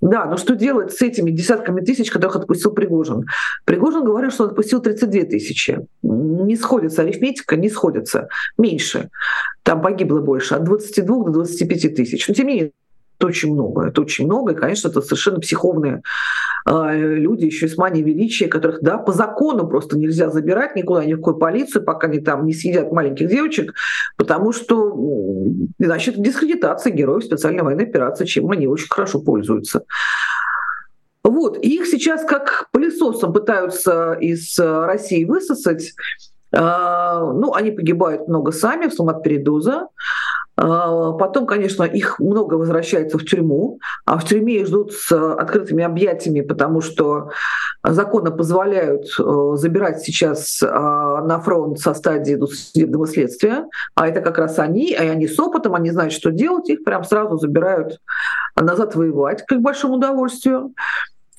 [0.00, 3.26] Да, но что делать с этими десятками тысяч, которых отпустил Пригожин?
[3.64, 5.86] Пригожин говорит, что он отпустил 32 тысячи.
[6.02, 8.28] Не сходится арифметика, не сходится.
[8.56, 9.10] Меньше.
[9.64, 10.54] Там погибло больше.
[10.54, 12.28] От 22 до 25 тысяч.
[12.28, 12.72] Но тем не менее,
[13.18, 13.88] это очень много.
[13.88, 14.52] Это очень много.
[14.52, 16.02] И, конечно, это совершенно психовные
[16.66, 21.04] э, люди, еще и с манией величия, которых, да, по закону просто нельзя забирать никуда,
[21.04, 23.74] ни в какую полицию, пока они там не съедят маленьких девочек,
[24.16, 24.96] потому что
[25.78, 29.84] иначе это дискредитация героев специальной военной операции, чем они очень хорошо пользуются.
[31.24, 35.92] Вот, их сейчас как пылесосом пытаются из России высосать.
[36.52, 39.88] А, ну, они погибают много сами, в основном от передоза.
[40.60, 45.84] А, потом, конечно, их много возвращается в тюрьму, а в тюрьме их ждут с открытыми
[45.84, 47.30] объятиями, потому что
[47.84, 54.38] законы позволяют э, забирать сейчас а, на фронт со стадии судебного следствия, а это как
[54.38, 58.00] раз они, а они с опытом, они знают, что делать, их прям сразу забирают
[58.60, 60.74] назад воевать, к большому удовольствию.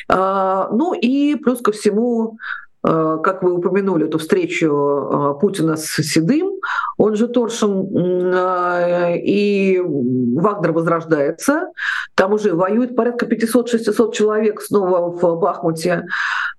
[0.08, 2.38] А, ну и плюс ко всему
[2.90, 6.54] как вы упомянули, эту встречу э, Путина с Седым,
[6.98, 7.88] он же Торшин,
[8.34, 11.68] э, и Вагнер возрождается,
[12.16, 16.06] там уже воюет порядка 500-600 человек снова в Бахмуте.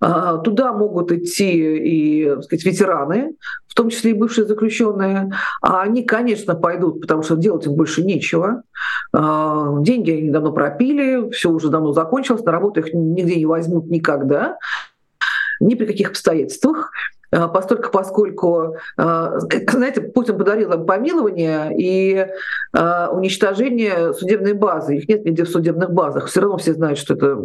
[0.01, 3.35] Туда могут идти и так сказать, ветераны,
[3.69, 5.31] в том числе и бывшие заключенные.
[5.61, 8.63] А они, конечно, пойдут, потому что делать им больше нечего.
[9.13, 14.57] Деньги они давно пропили, все уже давно закончилось, на работу их нигде не возьмут никогда
[15.61, 16.91] ни при каких обстоятельствах
[17.31, 22.27] э, постольку, поскольку, э, знаете, Путин подарил им помилование и
[22.73, 24.97] э, уничтожение судебной базы.
[24.97, 26.27] Их нет нигде в судебных базах.
[26.27, 27.39] Все равно все знают, что это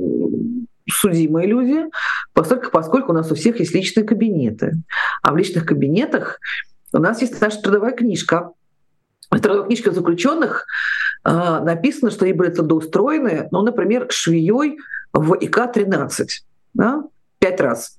[0.89, 1.85] судимые люди,
[2.33, 4.73] поскольку, поскольку у нас у всех есть личные кабинеты.
[5.21, 6.39] А в личных кабинетах
[6.93, 8.51] у нас есть наша трудовая книжка.
[9.31, 10.67] В трудовой книжке заключенных
[11.23, 14.77] написано, что они были трудоустроены, ну, например, швеей
[15.11, 16.27] в ИК-13.
[16.75, 17.03] Да?
[17.39, 17.97] Пять раз.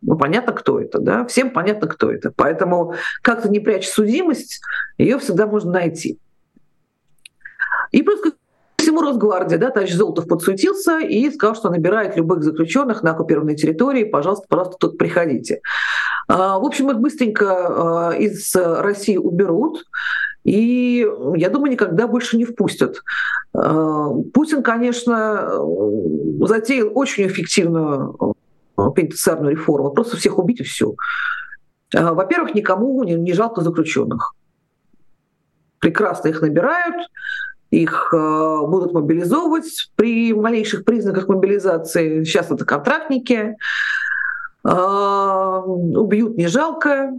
[0.00, 1.24] Ну, понятно, кто это, да?
[1.26, 2.32] Всем понятно, кто это.
[2.34, 4.60] Поэтому как-то не прячь судимость,
[4.96, 6.18] ее всегда можно найти.
[7.90, 8.32] И плюс ко
[8.76, 14.04] всему Росгвардия, да, товарищ Золотов подсуетился и сказал, что набирает любых заключенных на оккупированной территории,
[14.04, 15.60] пожалуйста, пожалуйста, тут приходите.
[16.28, 19.84] А, в общем, их быстренько а, из России уберут,
[20.44, 21.06] и,
[21.36, 23.02] я думаю, никогда больше не впустят.
[23.52, 25.50] А, Путин, конечно,
[26.46, 28.36] затеял очень эффективную
[28.94, 30.94] пенитенциарную реформу, просто всех убить и все.
[31.94, 34.34] А, во-первых, никому не, не жалко заключенных.
[35.78, 37.08] Прекрасно их набирают,
[37.70, 42.24] их э, будут мобилизовывать при малейших признаках мобилизации.
[42.24, 43.56] Сейчас это контрактники.
[44.64, 47.12] Э, убьют не жалко.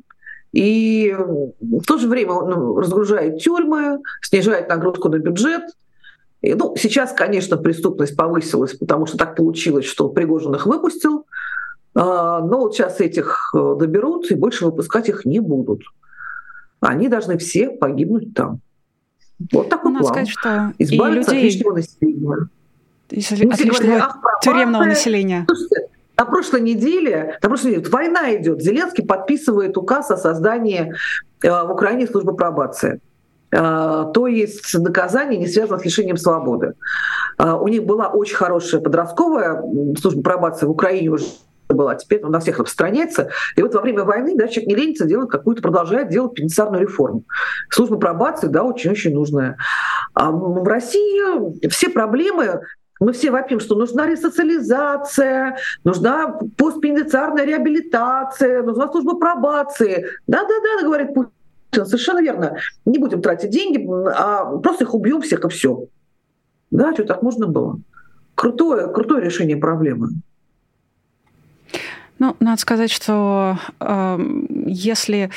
[0.52, 5.64] И в то же время ну, разгружает тюрьмы, снижает нагрузку на бюджет.
[6.42, 11.26] И, ну, сейчас, конечно, преступность повысилась, потому что так получилось, что Пригожин их выпустил,
[11.96, 15.82] но вот сейчас этих э, доберут и больше выпускать их не будут.
[16.82, 18.62] они должны все погибнуть там.
[19.52, 20.14] Вот такой Надо план.
[20.14, 21.50] сказать, что Избавиться людей...
[21.50, 22.50] от лишнего населения.
[23.10, 25.46] Из, от лишнего тюремного населения.
[25.48, 28.62] Слушайте, на прошлой неделе, на прошлой неделе война идет.
[28.62, 30.94] Зеленский подписывает указ о создании
[31.42, 33.00] э, в Украине службы пробации.
[33.52, 36.74] Э, то есть наказание не связано с лишением свободы.
[37.38, 39.64] Э, у них была очень хорошая подростковая
[40.00, 41.26] служба пробации в Украине уже
[41.74, 43.30] была, теперь на всех распространяется.
[43.56, 47.24] И вот во время войны да, человек не ленится, делает какую-то, продолжает делать пенитенциарную реформу.
[47.70, 49.58] Служба пробации, да, очень-очень нужная.
[50.14, 52.62] А в России все проблемы
[53.00, 60.06] мы все вопим, что нужна ресоциализация, нужна постпенитенциарная реабилитация, нужна служба пробации.
[60.28, 61.32] Да-да-да, говорит Путин,
[61.72, 62.58] совершенно верно.
[62.86, 65.86] Не будем тратить деньги, а просто их убьем всех и все.
[66.72, 67.80] Да, что так можно было?
[68.36, 70.10] Крутое, крутое решение проблемы.
[72.20, 74.20] Ну, надо сказать, что э,
[74.68, 75.32] если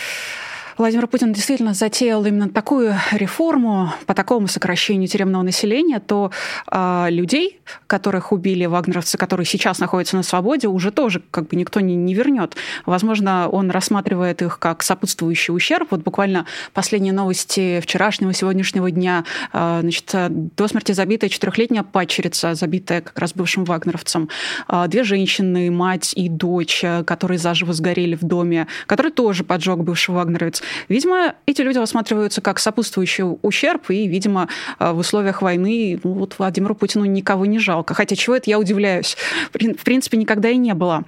[0.78, 6.30] Владимир Путин действительно затеял именно такую реформу по такому сокращению тюремного населения, то
[6.70, 11.80] э, людей, которых убили вагнеровцы, которые сейчас находятся на свободе, уже тоже как бы никто
[11.80, 12.56] не, не вернет.
[12.86, 15.88] Возможно, он рассматривает их как сопутствующий ущерб.
[15.90, 19.24] Вот буквально последние новости вчерашнего, сегодняшнего дня.
[19.52, 20.14] Э, значит,
[20.56, 24.30] до смерти забитая четырехлетняя падчерица, забитая как раз бывшим вагнеровцем.
[24.68, 30.14] Э, две женщины, мать и дочь, которые заживо сгорели в доме, который тоже поджег бывший
[30.14, 30.61] вагнеровец.
[30.88, 34.48] Видимо, эти люди рассматриваются как сопутствующий ущерб, и, видимо,
[34.78, 37.94] в условиях войны ну, вот Владимиру Путину никого не жалко.
[37.94, 39.16] Хотя чего это я удивляюсь.
[39.52, 41.04] В принципе, никогда и не было.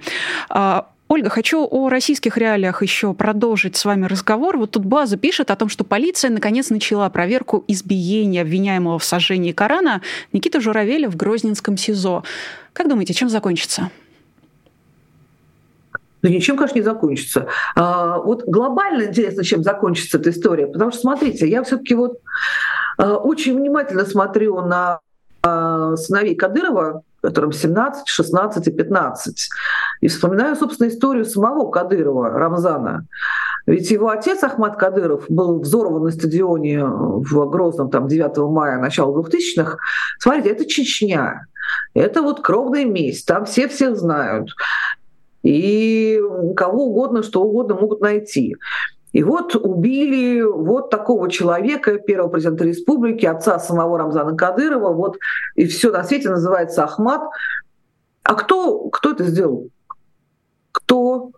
[0.49, 4.57] А, Ольга, хочу о российских реалиях еще продолжить с вами разговор.
[4.57, 9.51] Вот тут База пишет о том, что полиция наконец начала проверку избиения обвиняемого в сожжении
[9.51, 10.01] Корана
[10.33, 12.23] Никиты Журавеля в Грозненском СИЗО.
[12.73, 13.91] Как думаете, чем закончится?
[16.25, 17.45] Ну, ничем, конечно, не закончится.
[17.75, 20.65] А, вот глобально интересно, чем закончится эта история.
[20.65, 22.17] Потому что, смотрите, я все таки вот
[22.97, 25.01] а, очень внимательно смотрю на
[25.43, 29.49] а, сыновей Кадырова, которым 17, 16 и 15.
[30.01, 33.05] И вспоминаю, собственно, историю самого Кадырова, Рамзана.
[33.67, 39.15] Ведь его отец Ахмад Кадыров был взорван на стадионе в Грозном там, 9 мая, начала
[39.15, 39.77] 2000-х.
[40.17, 41.45] Смотрите, это Чечня.
[41.93, 43.27] Это вот кровная месть.
[43.27, 44.49] Там все всех знают
[45.45, 46.19] и
[46.55, 48.55] кого угодно, что угодно могут найти.
[49.13, 55.17] И вот убили вот такого человека, первого президента республики, отца самого Рамзана Кадырова, вот,
[55.55, 57.21] и все на свете называется Ахмад.
[58.23, 59.69] А кто, кто это сделал?
[60.71, 61.29] Кто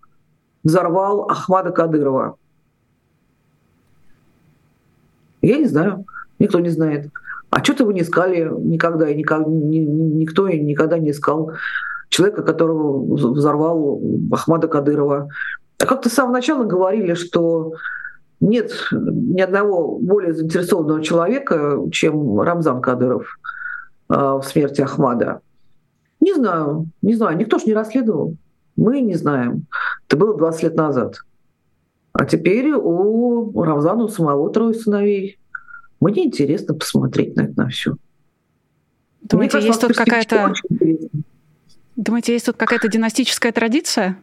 [0.64, 2.38] взорвал Ахмада Кадырова?
[5.42, 6.06] Я не знаю,
[6.40, 7.12] никто не знает.
[7.50, 11.52] А что-то вы не искали никогда, и никак, ни, никто никогда не искал
[12.10, 15.30] человека, которого взорвал Ахмада Кадырова.
[15.80, 17.74] А как-то с самого начала говорили, что
[18.40, 23.40] нет ни одного более заинтересованного человека, чем Рамзан Кадыров
[24.10, 25.42] а, в смерти Ахмада.
[26.20, 28.36] Не знаю, не знаю, никто же не расследовал.
[28.76, 29.66] Мы не знаем.
[30.08, 31.18] Это было 20 лет назад.
[32.14, 35.40] А теперь у Рамзана у самого трое сыновей.
[36.00, 37.96] Мне интересно посмотреть на это на все.
[39.22, 40.54] Думаете, есть тут какая-то
[41.98, 44.18] Думаете, есть тут какая-то династическая традиция?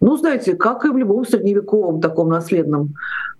[0.00, 2.94] Ну, знаете, как и в любом средневековом таком наследном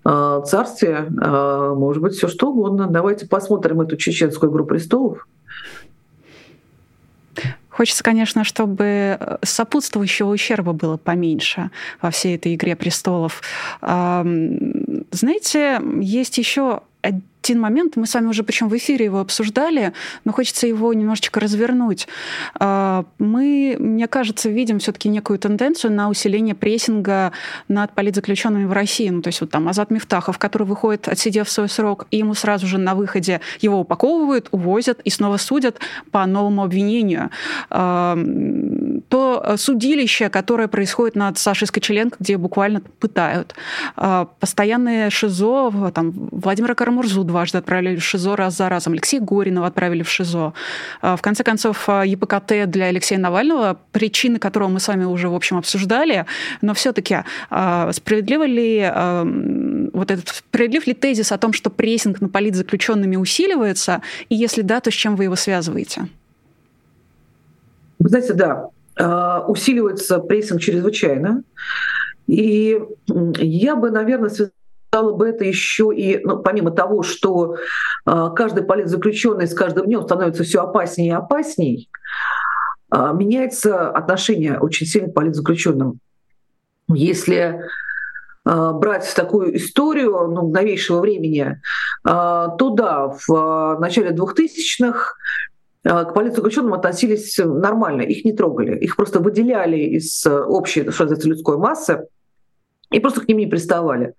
[0.05, 2.87] э, царстве, э, может быть, все что угодно.
[2.87, 5.27] Давайте посмотрим эту чеченскую игру престолов.
[7.71, 11.71] Хочется, конечно, чтобы сопутствующего ущерба было поменьше
[12.03, 13.41] во всей этой игре престолов.
[13.81, 16.81] Знаете, есть еще
[17.49, 19.93] один момент, мы с вами уже причем в эфире его обсуждали,
[20.25, 22.07] но хочется его немножечко развернуть.
[22.55, 27.33] А, мы, мне кажется, видим все-таки некую тенденцию на усиление прессинга
[27.69, 29.09] над политзаключенными в России.
[29.09, 32.67] Ну, то есть вот там Азат Мифтахов, который выходит, отсидев свой срок, и ему сразу
[32.67, 35.79] же на выходе его упаковывают, увозят и снова судят
[36.11, 37.31] по новому обвинению.
[37.71, 38.19] А,
[39.09, 43.55] то судилище, которое происходит над Сашей Скочеленко, где буквально пытают.
[43.97, 48.95] А, постоянные ШИЗО, там, Владимира Карамурзу дважды отправили в ШИЗО раз за разом.
[48.95, 50.53] Алексея Горинова отправили в ШИЗО.
[51.03, 55.29] А, в конце концов, а, ЕПКТ для Алексея Навального, причины которого мы с вами уже,
[55.29, 56.27] в общем, обсуждали,
[56.63, 57.19] но все-таки
[57.51, 58.91] а, справедливо ли
[59.93, 64.81] вот этот, справедлив ли тезис о том, что прессинг на политзаключенными усиливается, и если да,
[64.81, 66.09] то с чем вы его связываете?
[67.99, 68.69] Вы знаете, да,
[69.47, 71.43] усиливается прессинг чрезвычайно.
[72.27, 72.79] И
[73.39, 74.58] я бы, наверное, связала
[74.99, 80.03] стало бы это еще и, ну, помимо того, что э, каждый политзаключенный с каждым днем
[80.03, 81.89] становится все опаснее и опасней,
[82.93, 86.01] э, меняется отношение очень сильно к политзаключенным.
[86.89, 87.61] Если
[88.45, 91.61] э, брать такую историю ну, новейшего времени,
[92.03, 95.15] то да, в начале 2000-х
[95.85, 101.59] к политзаключенным относились нормально, их не трогали, их просто выделяли из общей, что называется, людской
[101.59, 102.07] массы,
[102.91, 104.15] и просто к ним не приставали.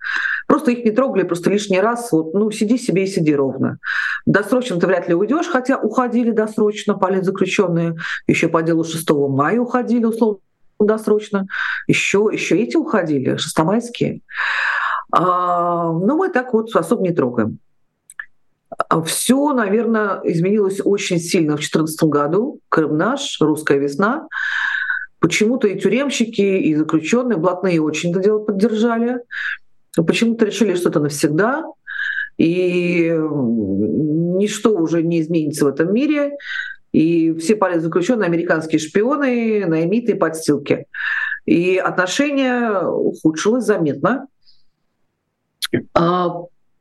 [0.48, 3.80] Просто их не трогали, просто лишний раз, вот, ну, сиди себе и сиди ровно.
[4.26, 7.96] Досрочно ты вряд ли уйдешь, хотя уходили досрочно политзаключенные,
[8.28, 10.40] еще по делу 6 мая уходили, условно,
[10.80, 11.48] досрочно,
[11.88, 14.22] еще, еще эти уходили, шестомайские.
[15.12, 17.60] А, но мы так вот особо не трогаем.
[19.06, 22.60] Все, наверное, изменилось очень сильно в 2014 году.
[22.70, 24.28] Крым наш, русская весна.
[25.20, 29.20] Почему-то и тюремщики, и заключенные, блатные очень это дело поддержали.
[29.96, 31.66] Почему-то решили, что это навсегда,
[32.38, 36.38] и ничто уже не изменится в этом мире.
[36.94, 40.86] И все политзаключенные американские шпионы, наймиты и подстилки.
[41.46, 44.28] И отношение ухудшилось заметно.
[45.94, 46.30] А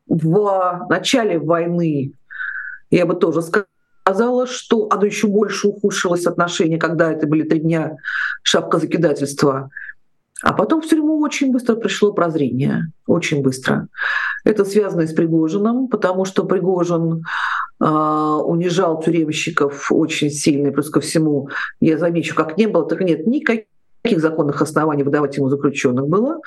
[0.06, 2.12] в начале войны
[2.90, 3.66] я бы тоже сказала,
[4.08, 7.96] сказала, что оно еще больше ухудшилось отношения, когда это были три дня
[8.42, 9.70] шапка закидательства.
[10.42, 13.88] А потом в тюрьму очень быстро пришло прозрение, очень быстро.
[14.44, 17.24] Это связано и с Пригожиным, потому что Пригожин
[17.80, 21.48] э, унижал тюремщиков очень сильно, плюс ко всему,
[21.80, 23.66] я замечу, как не было, так нет никаких
[24.20, 26.38] законных оснований выдавать ему заключенных было.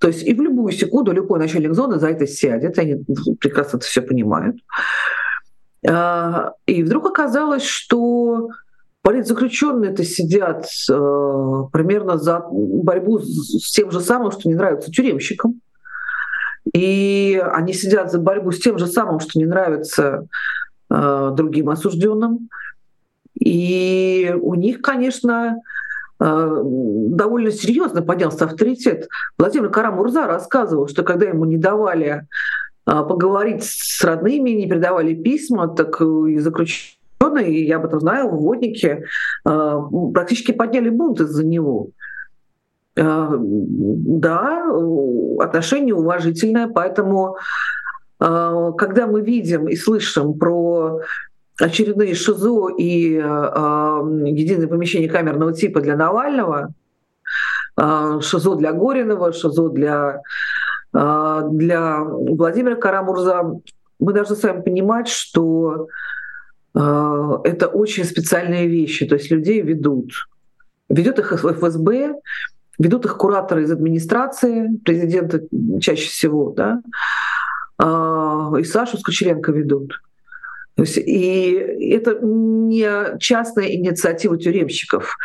[0.00, 3.04] То есть и в любую секунду любой начальник зоны за это сядет, они
[3.38, 4.56] прекрасно это все понимают.
[5.86, 8.48] А, и вдруг оказалось, что
[9.02, 15.60] политзаключенные это сидят э, примерно за борьбу с тем же самым, что не нравится тюремщикам.
[16.72, 20.26] И они сидят за борьбу с тем же самым, что не нравится
[20.90, 22.48] э, другим осужденным.
[23.38, 25.60] И у них, конечно,
[26.18, 29.08] э, довольно серьезно поднялся авторитет.
[29.36, 32.26] Владимир Карамурза рассказывал, что когда ему не давали
[32.84, 39.04] поговорить с родными, не передавали письма, так и заключенные, я об этом знаю, водники
[39.44, 39.80] а,
[40.12, 41.88] практически подняли бунт из-за него.
[42.98, 44.66] А, да,
[45.40, 47.36] отношение уважительное, поэтому
[48.18, 51.00] когда мы видим и слышим про
[51.60, 56.72] очередные ШИЗО и единое помещение камерного типа для Навального,
[57.76, 60.20] ШИЗО для Горинова, ШИЗО для а,
[60.94, 63.60] для Владимира Карамурза
[63.98, 65.88] мы должны с вами понимать, что
[66.74, 70.12] а, это очень специальные вещи, то есть людей ведут.
[70.88, 72.14] Ведет их ФСБ,
[72.78, 75.42] ведут их кураторы из администрации, президента
[75.80, 76.82] чаще всего, да,
[77.78, 80.00] а, и Сашу Скочеренко ведут.
[80.76, 81.52] И
[81.92, 85.16] это не частная инициатива тюремщиков.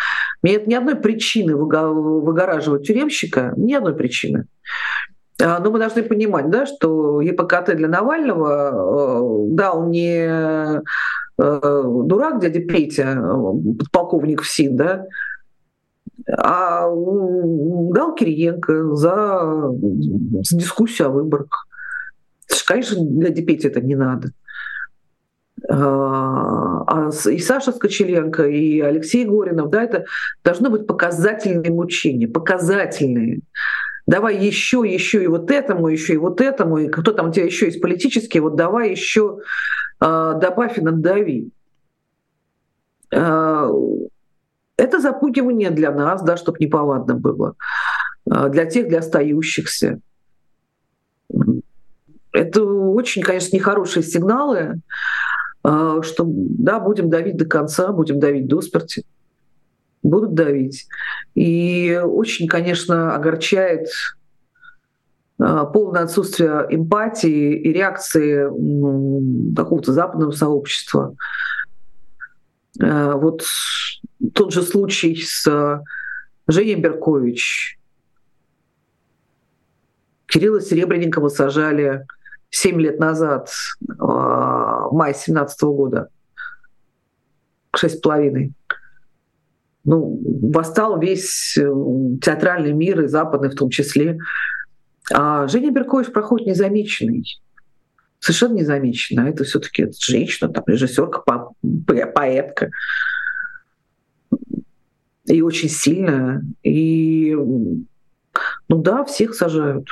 [0.43, 4.45] Нет ни одной причины выгораживать тюремщика, ни одной причины.
[5.41, 10.81] А, но мы должны понимать, да, что ЕПКТ для Навального, э, да, он не э,
[11.37, 13.23] дурак дядя Петя,
[13.91, 15.05] полковник ФСИН, да,
[16.27, 19.71] а дал Кириенко за,
[20.43, 21.67] за дискуссию о выборах.
[22.65, 24.29] Конечно, дяде Пете это не надо.
[25.67, 30.05] А, а и Саша Скочеленко, и Алексей Горинов, да, это
[30.43, 33.41] должно быть показательные мучения, показательные
[34.09, 37.45] давай еще, еще и вот этому, еще и вот этому, и кто там у тебя
[37.45, 39.39] еще есть политический, вот давай еще
[40.01, 41.51] э, добавь и надави.
[43.11, 43.69] Э,
[44.77, 47.55] это запугивание для нас, да, чтобы неповадно было,
[48.25, 49.99] э, для тех, для остающихся.
[52.31, 54.81] Это очень, конечно, нехорошие сигналы,
[55.63, 59.03] э, что да, будем давить до конца, будем давить до смерти
[60.03, 60.87] будут давить.
[61.35, 63.87] И очень, конечно, огорчает
[65.39, 68.45] а, полное отсутствие эмпатии и реакции
[69.55, 71.15] какого-то западного сообщества.
[72.81, 73.43] А, вот
[74.33, 75.81] тот же случай с
[76.47, 77.77] Женей Беркович.
[80.27, 82.05] Кирилла Серебренникова сажали
[82.51, 83.49] 7 лет назад,
[83.99, 86.09] а, май 17 года,
[87.75, 88.53] шесть с половиной
[89.83, 91.69] ну, восстал весь э,
[92.21, 94.17] театральный мир, и западный в том числе.
[95.11, 97.39] А Женя Беркович проходит незамеченный.
[98.19, 99.21] Совершенно незамеченно.
[99.21, 101.23] Это все-таки женщина, там, режиссерка,
[102.13, 102.71] поэтка.
[105.25, 106.43] И очень сильная.
[106.63, 109.87] И, ну да, всех сажают.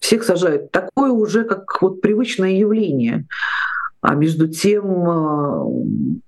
[0.00, 0.70] Всех сажают.
[0.70, 3.26] Такое уже как вот привычное явление.
[4.02, 6.20] А между тем э,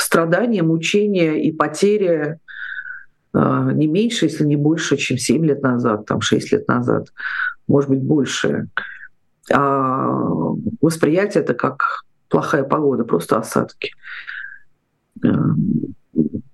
[0.00, 2.38] страдания, мучения и потери
[3.32, 7.12] а, не меньше, если не больше, чем 7 лет назад, там 6 лет назад.
[7.66, 8.68] может быть, большее.
[9.52, 10.08] А
[10.80, 13.92] восприятие это как плохая погода, просто осадки.
[15.24, 15.28] Э,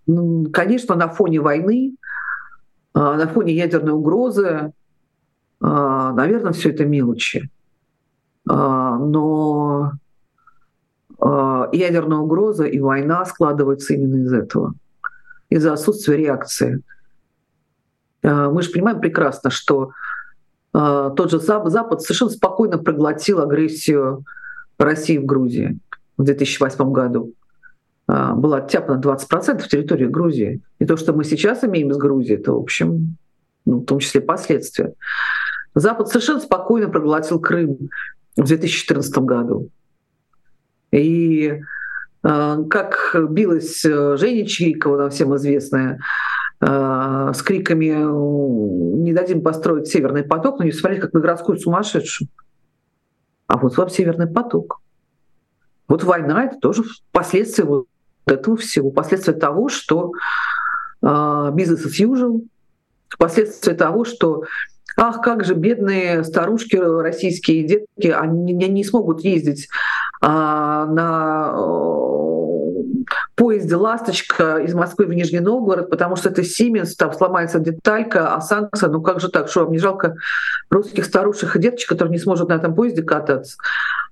[0.07, 1.97] ну, конечно, на фоне войны,
[2.92, 4.72] а, на фоне ядерной угрозы,
[5.61, 7.51] а, наверное, все это мелочи.
[8.49, 9.92] А, но
[11.25, 14.75] ядерная угроза и война складываются именно из этого,
[15.49, 16.83] из-за отсутствия реакции.
[18.22, 19.93] Мы же понимаем прекрасно, что
[20.72, 24.25] тот же Запад совершенно спокойно проглотил агрессию
[24.79, 25.79] России в Грузии
[26.18, 27.33] в 2008 году.
[28.07, 30.61] Была оттяпана 20% территории Грузии.
[30.79, 33.16] И то, что мы сейчас имеем с Грузией, это, в общем,
[33.64, 34.93] ну, в том числе последствия.
[35.75, 37.89] Запад совершенно спокойно проглотил Крым
[38.37, 39.70] в 2014 году.
[40.95, 41.61] И
[42.22, 45.99] э, как билась э, Женя Чирикова, нам всем известная,
[46.61, 47.86] э, с криками
[49.03, 52.28] «Не дадим построить Северный поток», но не смотрели как на городскую сумасшедшую.
[53.49, 54.80] А вот вам Северный поток.
[55.88, 57.86] Вот война— это тоже последствия вот
[58.26, 60.12] этого всего, последствия того, что
[61.03, 62.40] бизнес as usual,
[63.18, 64.45] последствия того, что
[64.97, 69.68] ах, как же бедные старушки российские детки, они не смогут ездить
[70.29, 72.05] на э,
[73.35, 78.41] поезде «Ласточка» из Москвы в Нижний Новгород, потому что это Сименс, там сломается деталька, а
[78.41, 80.16] санкция, ну как же так, что вам не жалко
[80.70, 83.57] русских старушек и деточек, которые не сможет на этом поезде кататься?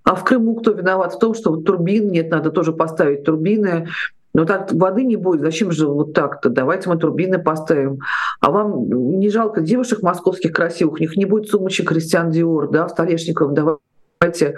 [0.04, 3.88] А в Крыму кто виноват в том, что вот турбин нет, надо тоже поставить турбины,
[4.34, 6.48] но так воды не будет, зачем же вот так-то?
[6.48, 8.00] Давайте мы турбины поставим.
[8.40, 12.88] А вам не жалко девушек московских красивых, у них не будет сумочек Кристиан Диор, да,
[12.88, 14.56] столешников, давайте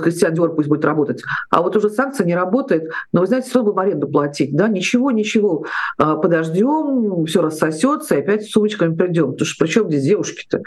[0.00, 1.22] вот Диор пусть будет работать.
[1.50, 5.10] А вот уже санкция не работает, но вы знаете, что будем аренду платить, да, ничего,
[5.10, 5.66] ничего,
[5.98, 9.32] а, подождем, все рассосется, и опять с сумочками придем.
[9.32, 10.62] Потому что при чем здесь девушки-то?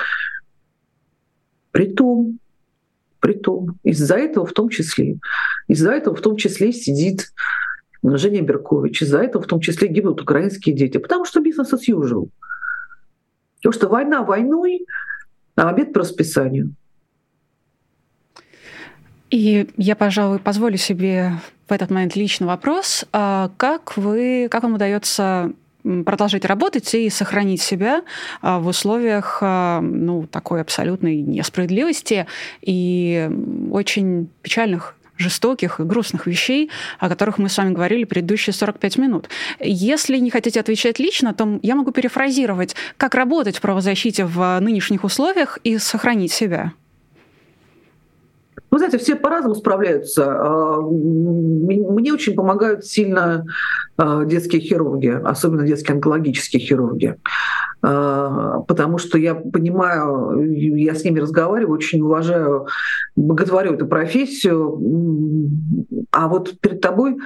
[1.71, 2.39] Притом,
[3.19, 5.19] притом, из-за этого в том числе,
[5.67, 7.31] из-за этого в том числе сидит
[8.03, 9.01] Женя Беркович.
[9.01, 10.97] Из-за этого в том числе гибнут украинские дети.
[10.97, 12.29] Потому что бизнес as usual.
[13.57, 14.85] Потому что война войной,
[15.55, 16.73] а обед по расписанию.
[19.29, 21.33] И я, пожалуй, позволю себе
[21.67, 23.05] в этот момент личный вопрос.
[23.11, 25.51] А как, вы, как вам удается
[26.05, 28.03] продолжать работать и сохранить себя
[28.41, 32.25] а, в условиях а, ну, такой абсолютной несправедливости
[32.61, 33.29] и
[33.71, 36.69] очень печальных жестоких и грустных вещей,
[36.99, 39.29] о которых мы с вами говорили предыдущие 45 минут.
[39.59, 45.03] Если не хотите отвечать лично, то я могу перефразировать, как работать в правозащите в нынешних
[45.03, 46.73] условиях и сохранить себя.
[48.69, 50.25] Вы знаете, все по-разному справляются.
[50.25, 53.45] А, мне очень помогают сильно
[53.97, 57.17] а, детские хирурги, особенно детские онкологические хирурги.
[57.81, 62.67] А, потому что я понимаю, я с ними разговариваю, очень уважаю,
[63.15, 64.79] боготворю эту профессию.
[66.11, 67.17] А вот перед тобой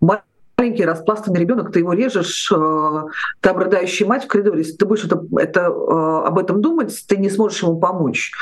[0.00, 5.24] маленький распластанный ребенок, ты его режешь, там рыдающая мать в коридоре, если ты будешь это,
[5.36, 8.32] это, об этом думать, ты не сможешь ему помочь.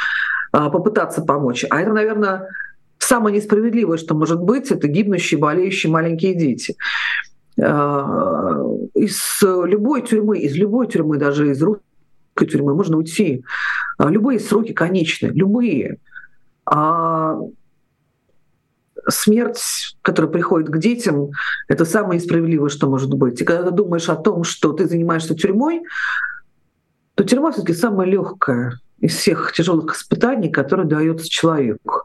[0.53, 1.65] А, попытаться помочь.
[1.71, 2.49] А это, наверное,
[2.99, 6.77] самое несправедливое, что может быть, это гибнущие, болеющие маленькие дети.
[7.61, 8.63] А,
[8.95, 13.45] из любой тюрьмы, из любой тюрьмы, даже из русской тюрьмы можно уйти.
[13.99, 15.99] А, любые сроки конечны, любые.
[16.65, 17.39] А
[19.09, 21.31] смерть, которая приходит к детям,
[21.69, 23.41] это самое несправедливое, что может быть.
[23.41, 25.83] И когда ты думаешь о том, что ты занимаешься тюрьмой,
[27.15, 32.03] то тюрьма все-таки самая легкая из всех тяжелых испытаний, которые дается человеку.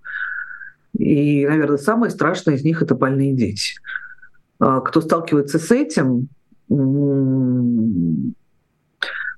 [0.97, 3.75] И, наверное, самое страшное из них это больные дети.
[4.59, 6.27] А, кто сталкивается с этим,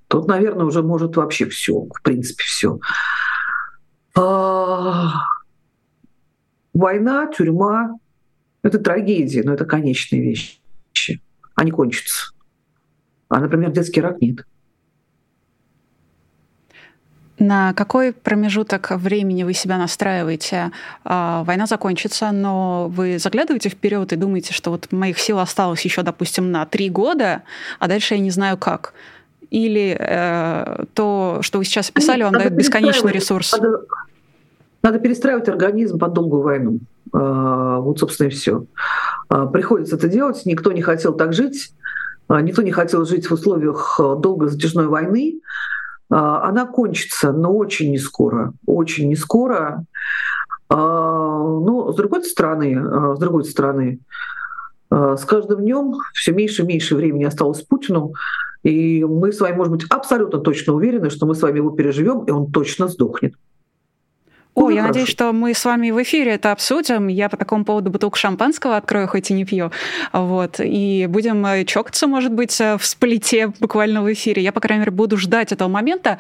[0.08, 2.80] тот, наверное, уже может вообще все, в принципе, все.
[4.16, 5.14] А,
[6.74, 7.98] война, тюрьма—
[8.64, 10.60] это трагедия, но это конечные вещи.
[11.56, 12.32] Они кончатся.
[13.30, 14.46] А, например, детский рак нет.
[17.40, 20.72] На какой промежуток времени вы себя настраиваете?
[21.04, 26.04] А, война закончится, но вы заглядываете вперед и думаете, что вот моих сил осталось еще,
[26.04, 27.42] допустим, на три года,
[27.80, 28.94] а дальше я не знаю как.
[29.50, 33.52] Или э, то, что вы сейчас описали, вам дает бесконечный ресурс.
[33.54, 33.82] Надо,
[34.84, 36.80] надо перестраивать организм под долгую войну.
[37.14, 38.66] А, вот, собственно, и все.
[39.30, 40.46] А, приходится это делать.
[40.46, 41.74] Никто не хотел так жить.
[42.30, 45.42] Никто не хотел жить в условиях долгой затяжной войны.
[46.14, 49.86] А, она кончится, но очень не скоро, очень не скоро.
[50.70, 54.00] А, но с другой стороны, а, с другой стороны,
[54.92, 58.14] с каждым днем все меньше и меньше времени осталось Путину,
[58.62, 62.26] И мы с вами, может быть, абсолютно точно уверены, что мы с вами его переживем,
[62.26, 63.34] и он точно сдохнет.
[64.56, 64.88] О, я хорошо.
[64.88, 67.08] надеюсь, что мы с вами в эфире это обсудим.
[67.08, 69.72] Я по такому поводу бутылку шампанского открою, хоть и не пью.
[70.12, 70.60] Вот.
[70.60, 74.44] И будем э, чокаться, может быть, э, в сплите буквально в эфире.
[74.44, 76.20] Я, по крайней мере, буду ждать этого момента.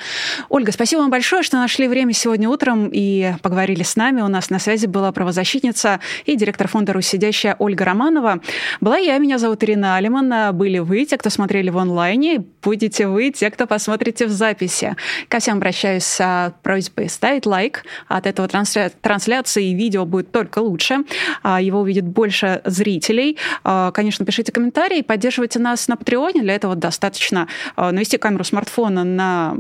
[0.49, 4.21] Ольга, спасибо вам большое, что нашли время сегодня утром и поговорили с нами.
[4.21, 8.39] У нас на связи была правозащитница и директор фонда «Русь сидящая» Ольга Романова.
[8.81, 10.55] Была я, меня зовут Ирина Алиман.
[10.55, 12.43] Были вы, те, кто смотрели в онлайне.
[12.63, 14.95] Будете вы, те, кто посмотрите в записи.
[15.27, 18.91] Ко всем обращаюсь с просьбой ставить лайк, а от этого трансля...
[19.01, 20.99] трансляции видео будет только лучше.
[21.41, 23.37] А, его увидит больше зрителей.
[23.63, 26.41] А, конечно, пишите комментарии, поддерживайте нас на Патреоне.
[26.41, 29.55] Для этого достаточно а, навести камеру смартфона на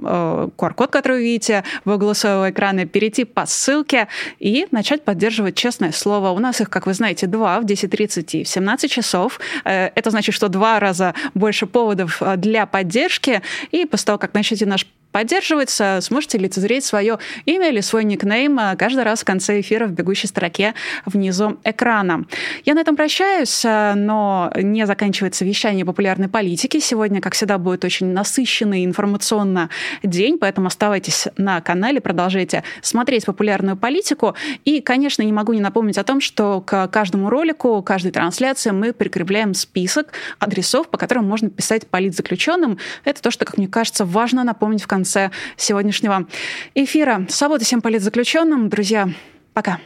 [0.57, 4.07] QR-код, который вы видите в углу своего экрана, перейти по ссылке
[4.39, 6.29] и начать поддерживать честное слово.
[6.29, 9.39] У нас их, как вы знаете, два в 10.30 и в 17 часов.
[9.65, 13.41] Э, это значит, что два раза больше поводов для поддержки.
[13.71, 18.75] И после того, как начнете наш поддерживается, сможете лицезреть свое имя или свой никнейм а,
[18.75, 20.73] каждый раз в конце эфира в бегущей строке
[21.05, 22.25] внизу экрана.
[22.65, 26.79] Я на этом прощаюсь, а, но не заканчивается вещание популярной политики.
[26.79, 29.69] Сегодня, как всегда, будет очень насыщенный информационно
[30.01, 34.35] день, поэтому оставайтесь на канале, продолжайте смотреть популярную политику.
[34.65, 38.93] И, конечно, не могу не напомнить о том, что к каждому ролику, каждой трансляции мы
[38.93, 40.07] прикрепляем список
[40.39, 42.79] адресов, по которым можно писать политзаключенным.
[43.05, 46.27] Это то, что, как мне кажется, важно напомнить в конце конце сегодняшнего
[46.75, 47.25] эфира.
[47.29, 48.69] Свободы всем политзаключенным.
[48.69, 49.09] Друзья,
[49.53, 49.79] пока.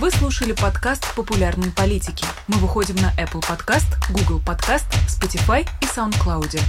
[0.00, 2.26] Вы слушали подкаст «Популярные политики».
[2.48, 6.60] Мы выходим на Apple Podcast, Google Podcast, Spotify и SoundCloud.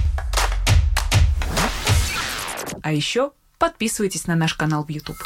[2.83, 5.17] А еще подписывайтесь на наш канал в YouTube.